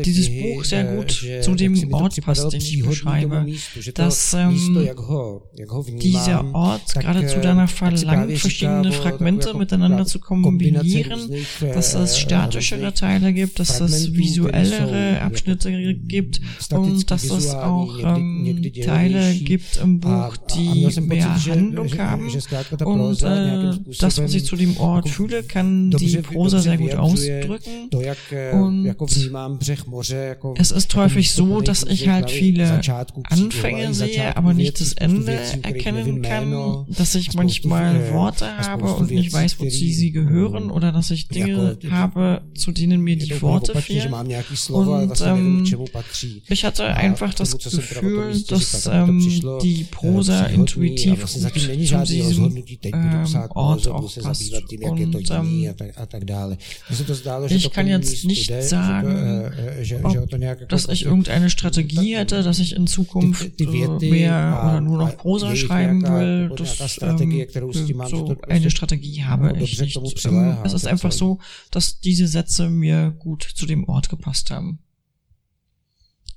dieses 0.05 0.27
knihy, 0.27 0.55
Buch 0.55 0.65
sehr 0.67 0.97
gut 0.97 1.13
že, 1.13 1.41
zu 1.43 1.55
dem 1.55 1.95
Ort 1.95 2.21
passt, 2.25 2.53
den 2.53 2.61
ich 2.61 2.85
beschreibe. 2.85 3.45
Místu, 3.45 3.83
že 3.83 3.93
dass 3.93 4.37
místo, 4.49 4.81
jak 4.81 4.99
ho, 4.99 5.43
jak 5.59 5.69
ho 5.69 5.83
vnímám, 5.83 6.01
dieser 6.01 6.45
Ort 6.53 6.83
tak, 6.95 7.03
geradezu 7.03 7.41
danach 7.43 7.71
verlangt, 7.71 8.39
verschiedene 8.39 8.93
Fragmente 8.93 9.49
jako 9.49 9.59
miteinander 9.59 10.07
zu 10.07 10.19
kombinieren, 10.19 11.31
dass 11.75 11.95
es 11.95 12.19
statischere 12.19 12.93
Teile 12.93 13.33
gibt, 13.33 13.59
dass 13.59 13.81
es 13.81 14.13
visuellere 14.13 15.21
Abschnitte 15.21 15.95
gibt 15.95 16.41
und 16.73 17.11
dass 17.11 17.25
es 17.25 17.55
auch 17.55 18.17
um, 18.17 18.63
Teile 18.85 19.16
gibt 19.35 19.77
im 19.77 20.01
Buch, 20.01 20.37
die 20.55 20.89
mehr 21.01 21.45
Handlung 21.47 21.99
haben. 21.99 22.29
Und 22.85 23.23
äh, 23.23 23.73
das, 23.99 24.19
was 24.19 24.35
ich 24.35 24.45
zu 24.45 24.57
dem 24.57 24.77
Ort 24.79 25.09
fühle, 25.09 25.43
kann 25.43 25.91
die 25.91 26.17
Prosa 26.19 26.61
sehr 26.61 26.79
gut 26.79 26.95
ausdrücken. 26.95 27.91
Und 28.53 28.95
es 30.59 30.71
ist 30.71 30.95
häufig 30.95 31.33
so, 31.33 31.61
dass 31.61 31.83
ich 31.85 32.09
halt 32.09 32.31
viele 32.31 32.81
Anfänge 33.25 33.95
sehe, 33.95 34.37
aber 34.37 34.55
nicht 34.55 34.81
das 34.81 34.93
Ende 34.95 35.39
erkennen 35.63 36.23
kann, 36.23 36.87
dass 36.89 37.15
ich 37.15 37.35
manchmal 37.35 38.13
Worte 38.13 38.57
habe 38.59 38.93
und 38.95 39.11
nicht 39.11 39.33
weiß, 39.33 39.61
wozu 39.61 39.71
sie 39.71 40.11
gehören 40.13 40.71
oder 40.71 40.93
dass 40.93 41.11
ich 41.11 41.29
Dinge 41.29 41.79
habe, 41.91 42.43
zu 42.55 42.73
denen 42.73 43.01
mir 43.01 43.17
die 43.17 43.41
Worte 43.43 43.81
fehlen. 43.81 44.13
Und 44.69 45.21
ähm, 45.21 45.65
ich 46.49 46.65
hatte 46.65 46.87
einfach 46.87 47.35
das 47.35 47.59
Gefühl, 47.59 48.43
dass 48.49 48.87
ähm, 48.87 49.06
ähm, 49.09 49.59
die 49.63 49.85
Prosa 49.85 50.47
intuitiv 50.47 51.21
gut 51.21 51.29
zu 51.29 52.05
diesem 52.05 52.65
ähm, 52.83 53.27
Ort 53.51 53.89
auch 53.89 54.15
passt. 54.23 54.53
Und 54.53 55.31
ähm, 55.31 55.75
ich 57.49 57.71
kann 57.71 57.87
jetzt 57.87 58.25
nicht 58.25 58.53
sagen, 58.63 59.53
ob, 60.03 60.69
dass 60.69 60.89
ich 60.89 61.05
irgendeine 61.05 61.51
Strategie 61.51 62.17
hätte, 62.17 62.43
dass 62.43 62.59
ich 62.59 62.75
in 62.75 62.87
Zukunft 62.87 63.59
mehr 63.61 64.61
oder 64.65 64.81
nur 64.81 64.99
noch 64.99 65.17
Prosa 65.17 65.57
schreiben 65.57 66.03
will. 66.03 66.53
Das, 66.57 67.01
ähm, 67.03 67.47
so 68.09 68.37
eine 68.49 68.71
Strategie 68.71 69.25
habe 69.25 69.57
ich 69.59 69.81
nicht. 69.81 69.97
Es 70.65 70.73
ist 70.73 70.87
einfach 70.87 71.13
so, 71.13 71.39
dass 71.71 72.01
diese 72.01 72.27
Sätze 72.27 72.69
mir 72.69 73.11
gut 73.19 73.43
zu 73.55 73.67
dem 73.67 73.85
Ort 73.89 74.09
gepasst 74.09 74.51
haben. 74.51 74.81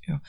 Ja. 0.07 0.21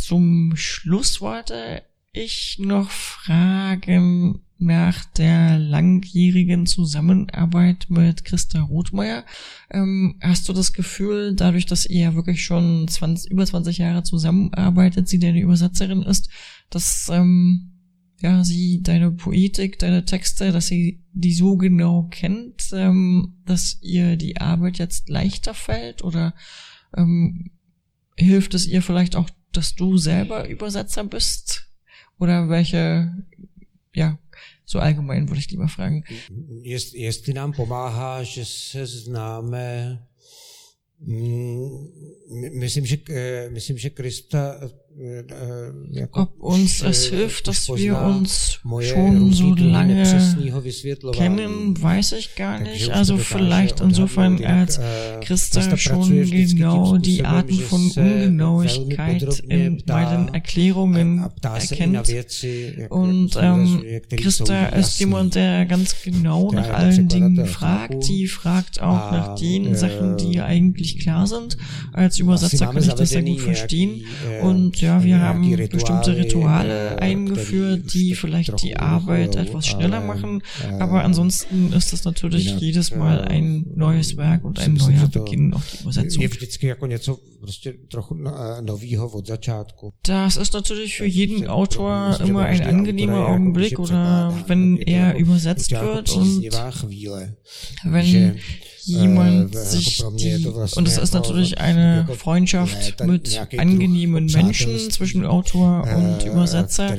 Zum 0.00 0.56
Schluss 0.56 1.20
wollte 1.20 1.82
ich 2.12 2.56
noch 2.58 2.90
fragen 2.90 4.40
nach 4.58 5.04
der 5.04 5.58
langjährigen 5.58 6.66
Zusammenarbeit 6.66 7.86
mit 7.88 8.24
Christa 8.24 8.62
Rothmeier. 8.62 9.24
Ähm, 9.70 10.16
hast 10.20 10.48
du 10.48 10.52
das 10.52 10.72
Gefühl, 10.72 11.34
dadurch, 11.34 11.66
dass 11.66 11.86
ihr 11.86 12.00
ja 12.00 12.14
wirklich 12.14 12.44
schon 12.44 12.88
20, 12.88 13.30
über 13.30 13.44
20 13.44 13.78
Jahre 13.78 14.02
zusammenarbeitet, 14.02 15.08
sie 15.08 15.18
deine 15.18 15.40
Übersetzerin 15.40 16.02
ist, 16.02 16.30
dass 16.70 17.10
ähm, 17.12 17.72
ja 18.20 18.42
sie 18.42 18.82
deine 18.82 19.12
Poetik, 19.12 19.78
deine 19.78 20.04
Texte, 20.04 20.50
dass 20.50 20.66
sie 20.66 21.04
die 21.12 21.34
so 21.34 21.56
genau 21.56 22.08
kennt, 22.10 22.70
ähm, 22.72 23.34
dass 23.44 23.78
ihr 23.82 24.16
die 24.16 24.38
Arbeit 24.38 24.78
jetzt 24.78 25.08
leichter 25.08 25.54
fällt 25.54 26.02
oder 26.04 26.34
ähm, 26.96 27.50
hilft 28.16 28.54
es 28.54 28.66
ihr 28.66 28.82
vielleicht 28.82 29.16
auch, 29.16 29.30
dass 29.52 29.74
du 29.74 29.98
selber 29.98 30.48
Übersetzer 30.48 31.04
bist? 31.04 31.66
Oder 32.18 32.48
welche, 32.48 33.12
ja, 33.94 34.18
so 34.64 34.78
allgemein 34.78 35.28
würde 35.28 35.40
ich 35.40 35.50
lieber 35.50 35.68
fragen. 35.68 36.04
Jest, 36.62 36.94
jestli 36.94 37.32
nám 37.32 37.52
pomáhá, 37.52 38.22
že 38.22 38.44
se 38.44 38.86
známe, 38.86 39.98
mm, 41.00 41.70
myslím, 42.54 42.86
že, 42.86 42.96
eh, 43.10 43.50
myslím, 43.50 43.78
že 43.78 43.90
Krista 43.90 44.60
Ob 46.12 46.40
uns 46.40 46.82
es 46.82 47.06
hilft, 47.06 47.46
dass 47.46 47.68
wir 47.68 47.98
uns 47.98 48.58
schon 48.82 49.32
so 49.32 49.54
lange 49.54 50.02
kennen, 51.12 51.80
weiß 51.80 52.12
ich 52.12 52.34
gar 52.34 52.60
nicht. 52.60 52.90
Also 52.90 53.16
vielleicht 53.16 53.80
insofern, 53.80 54.44
als 54.44 54.78
äh, 54.78 55.20
Christa 55.22 55.76
schon 55.76 56.28
genau 56.28 56.98
die 56.98 57.24
Arten 57.24 57.54
von 57.54 57.90
Ungenauigkeit 57.96 59.40
in 59.48 59.82
meinen 59.86 60.34
Erklärungen 60.34 61.24
erkennt. 61.42 62.12
Und 62.90 63.38
ähm, 63.40 63.84
Christa 64.10 64.66
ist 64.66 64.98
jemand, 64.98 65.36
der 65.36 65.66
ganz 65.66 66.02
genau 66.02 66.50
nach 66.50 66.68
allen 66.68 67.08
Dingen 67.08 67.46
fragt. 67.46 68.08
Die 68.08 68.26
fragt 68.26 68.82
auch 68.82 69.12
nach 69.12 69.36
den 69.36 69.74
Sachen, 69.76 70.16
die 70.16 70.40
eigentlich 70.40 70.98
klar 70.98 71.26
sind. 71.26 71.56
Als 71.92 72.18
Übersetzer 72.18 72.66
kann 72.66 72.82
ich 72.82 72.88
das 72.88 73.10
sehr 73.10 73.22
gut 73.22 73.40
verstehen. 73.40 74.04
Und 74.42 74.79
ja, 74.80 75.02
wir 75.04 75.20
haben 75.20 75.48
bestimmte 75.68 76.16
Rituale 76.16 76.98
eingeführt, 77.00 77.92
die 77.94 78.14
vielleicht 78.14 78.62
die 78.62 78.76
Arbeit 78.76 79.36
etwas 79.36 79.66
schneller 79.66 80.00
machen, 80.00 80.42
aber 80.78 81.04
ansonsten 81.04 81.72
ist 81.72 81.92
das 81.92 82.04
natürlich 82.04 82.58
jedes 82.58 82.94
Mal 82.94 83.22
ein 83.22 83.66
neues 83.74 84.16
Werk 84.16 84.44
und 84.44 84.58
ein 84.58 84.74
neuer 84.74 85.08
Beginn 85.08 85.54
auf 85.54 85.64
die 85.70 85.82
Übersetzung. 85.82 86.22
Das 90.02 90.36
ist 90.36 90.52
natürlich 90.52 90.96
für 90.96 91.06
jeden 91.06 91.46
Autor 91.46 92.18
immer 92.20 92.44
ein 92.44 92.62
angenehmer 92.62 93.28
Augenblick 93.28 93.78
oder 93.78 94.34
wenn 94.46 94.76
er 94.76 95.16
übersetzt 95.16 95.70
wird 95.70 96.10
und 96.16 96.44
wenn 97.84 98.38
jemand 98.90 99.54
äh, 99.54 99.58
sich 99.58 100.02
die, 100.18 100.46
und 100.76 100.88
es 100.88 100.98
ist 100.98 101.14
natürlich 101.14 101.58
eine 101.58 102.06
Freundschaft 102.16 103.04
mit 103.04 103.40
angenehmen 103.56 104.26
Menschen 104.26 104.78
zwischen 104.90 105.24
Autor 105.24 105.86
und 105.96 106.24
Übersetzer. 106.26 106.96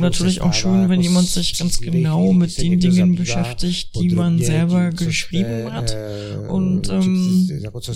Natürlich 0.00 0.40
auch 0.40 0.52
schön, 0.52 0.88
wenn 0.88 1.00
jemand 1.00 1.28
sich 1.28 1.58
ganz 1.58 1.80
genau 1.80 2.32
mit 2.32 2.58
den 2.60 2.80
Dingen 2.80 3.16
beschäftigt, 3.16 3.96
die 3.96 4.10
man 4.10 4.38
selber 4.38 4.90
geschrieben 4.90 5.72
hat. 5.72 5.96
Und 6.48 6.88
ähm, 6.88 7.50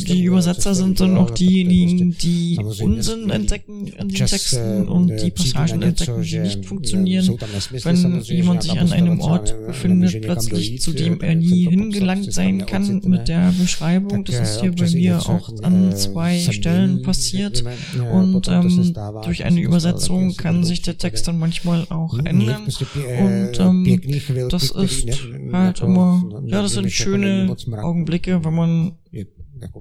die 0.07 0.25
Übersetzer 0.25 0.75
sind 0.75 1.01
dann 1.01 1.17
auch 1.17 1.31
diejenigen, 1.31 2.17
die 2.19 2.59
Unsinn 2.81 3.31
entdecken 3.31 3.87
in 3.87 4.09
den 4.09 4.27
Texten 4.27 4.89
und 4.89 5.09
die 5.21 5.31
Passagen 5.31 5.83
entdecken, 5.83 6.23
die 6.23 6.39
nicht 6.39 6.67
funktionieren. 6.67 7.39
Wenn 7.83 8.21
jemand 8.23 8.63
sich 8.63 8.79
an 8.79 8.93
einem 8.93 9.21
Ort 9.21 9.55
befindet, 9.67 10.21
plötzlich, 10.23 10.81
zu 10.81 10.93
dem 10.93 11.21
er 11.21 11.35
nie 11.35 11.69
hingelangt 11.69 12.33
sein 12.33 12.67
kann, 12.67 13.02
mit 13.07 13.29
der 13.29 13.53
Beschreibung. 13.53 14.25
Das 14.25 14.37
ist 14.41 14.61
hier 14.61 14.73
bei 14.73 14.89
mir 14.91 15.19
auch 15.19 15.51
an 15.63 15.95
zwei 15.97 16.39
Stellen 16.39 17.03
passiert. 17.03 17.65
Und 18.13 18.49
ähm, 18.49 18.95
durch 19.25 19.45
eine 19.45 19.61
Übersetzung 19.61 20.37
kann 20.37 20.65
sich 20.65 20.83
der 20.83 20.99
Text 20.99 21.29
dann 21.29 21.39
manchmal 21.39 21.87
auch 21.91 22.19
ändern. 22.19 22.63
Und 22.65 23.61
ähm, 23.61 24.49
das 24.49 24.71
ist 24.71 25.09
halt 25.53 25.81
immer, 25.81 26.43
ja, 26.47 26.63
das 26.63 26.73
sind 26.73 26.91
schöne 26.91 27.55
Augenblicke, 27.83 28.45
wenn 28.45 28.55
man 28.55 28.93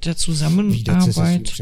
der 0.03 0.15
Zusammenarbeit 0.15 1.53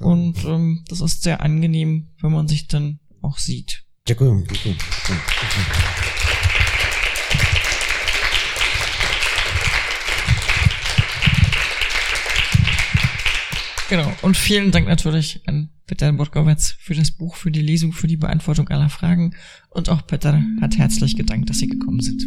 und 0.00 0.44
ähm, 0.44 0.84
das 0.88 1.00
ist 1.00 1.22
sehr 1.22 1.40
angenehm, 1.40 2.08
wenn 2.20 2.32
man 2.32 2.46
sich 2.46 2.68
dann 2.68 3.00
auch 3.20 3.38
sieht. 3.38 3.84
Děkuji. 4.06 4.44
Děkuji. 4.46 4.76
Genau. 13.88 14.12
Und 14.22 14.36
vielen 14.36 14.70
Dank 14.70 14.88
natürlich 14.88 15.40
an 15.46 15.68
Peter 15.86 16.10
Borkowitz 16.12 16.76
für 16.80 16.94
das 16.94 17.10
Buch, 17.10 17.36
für 17.36 17.50
die 17.50 17.60
Lesung, 17.60 17.92
für 17.92 18.06
die 18.06 18.16
Beantwortung 18.16 18.68
aller 18.68 18.88
Fragen. 18.88 19.34
Und 19.70 19.88
auch 19.90 20.06
Peter 20.06 20.42
hat 20.60 20.78
herzlich 20.78 21.16
gedankt, 21.16 21.50
dass 21.50 21.58
Sie 21.58 21.68
gekommen 21.68 22.00
sind. 22.00 22.24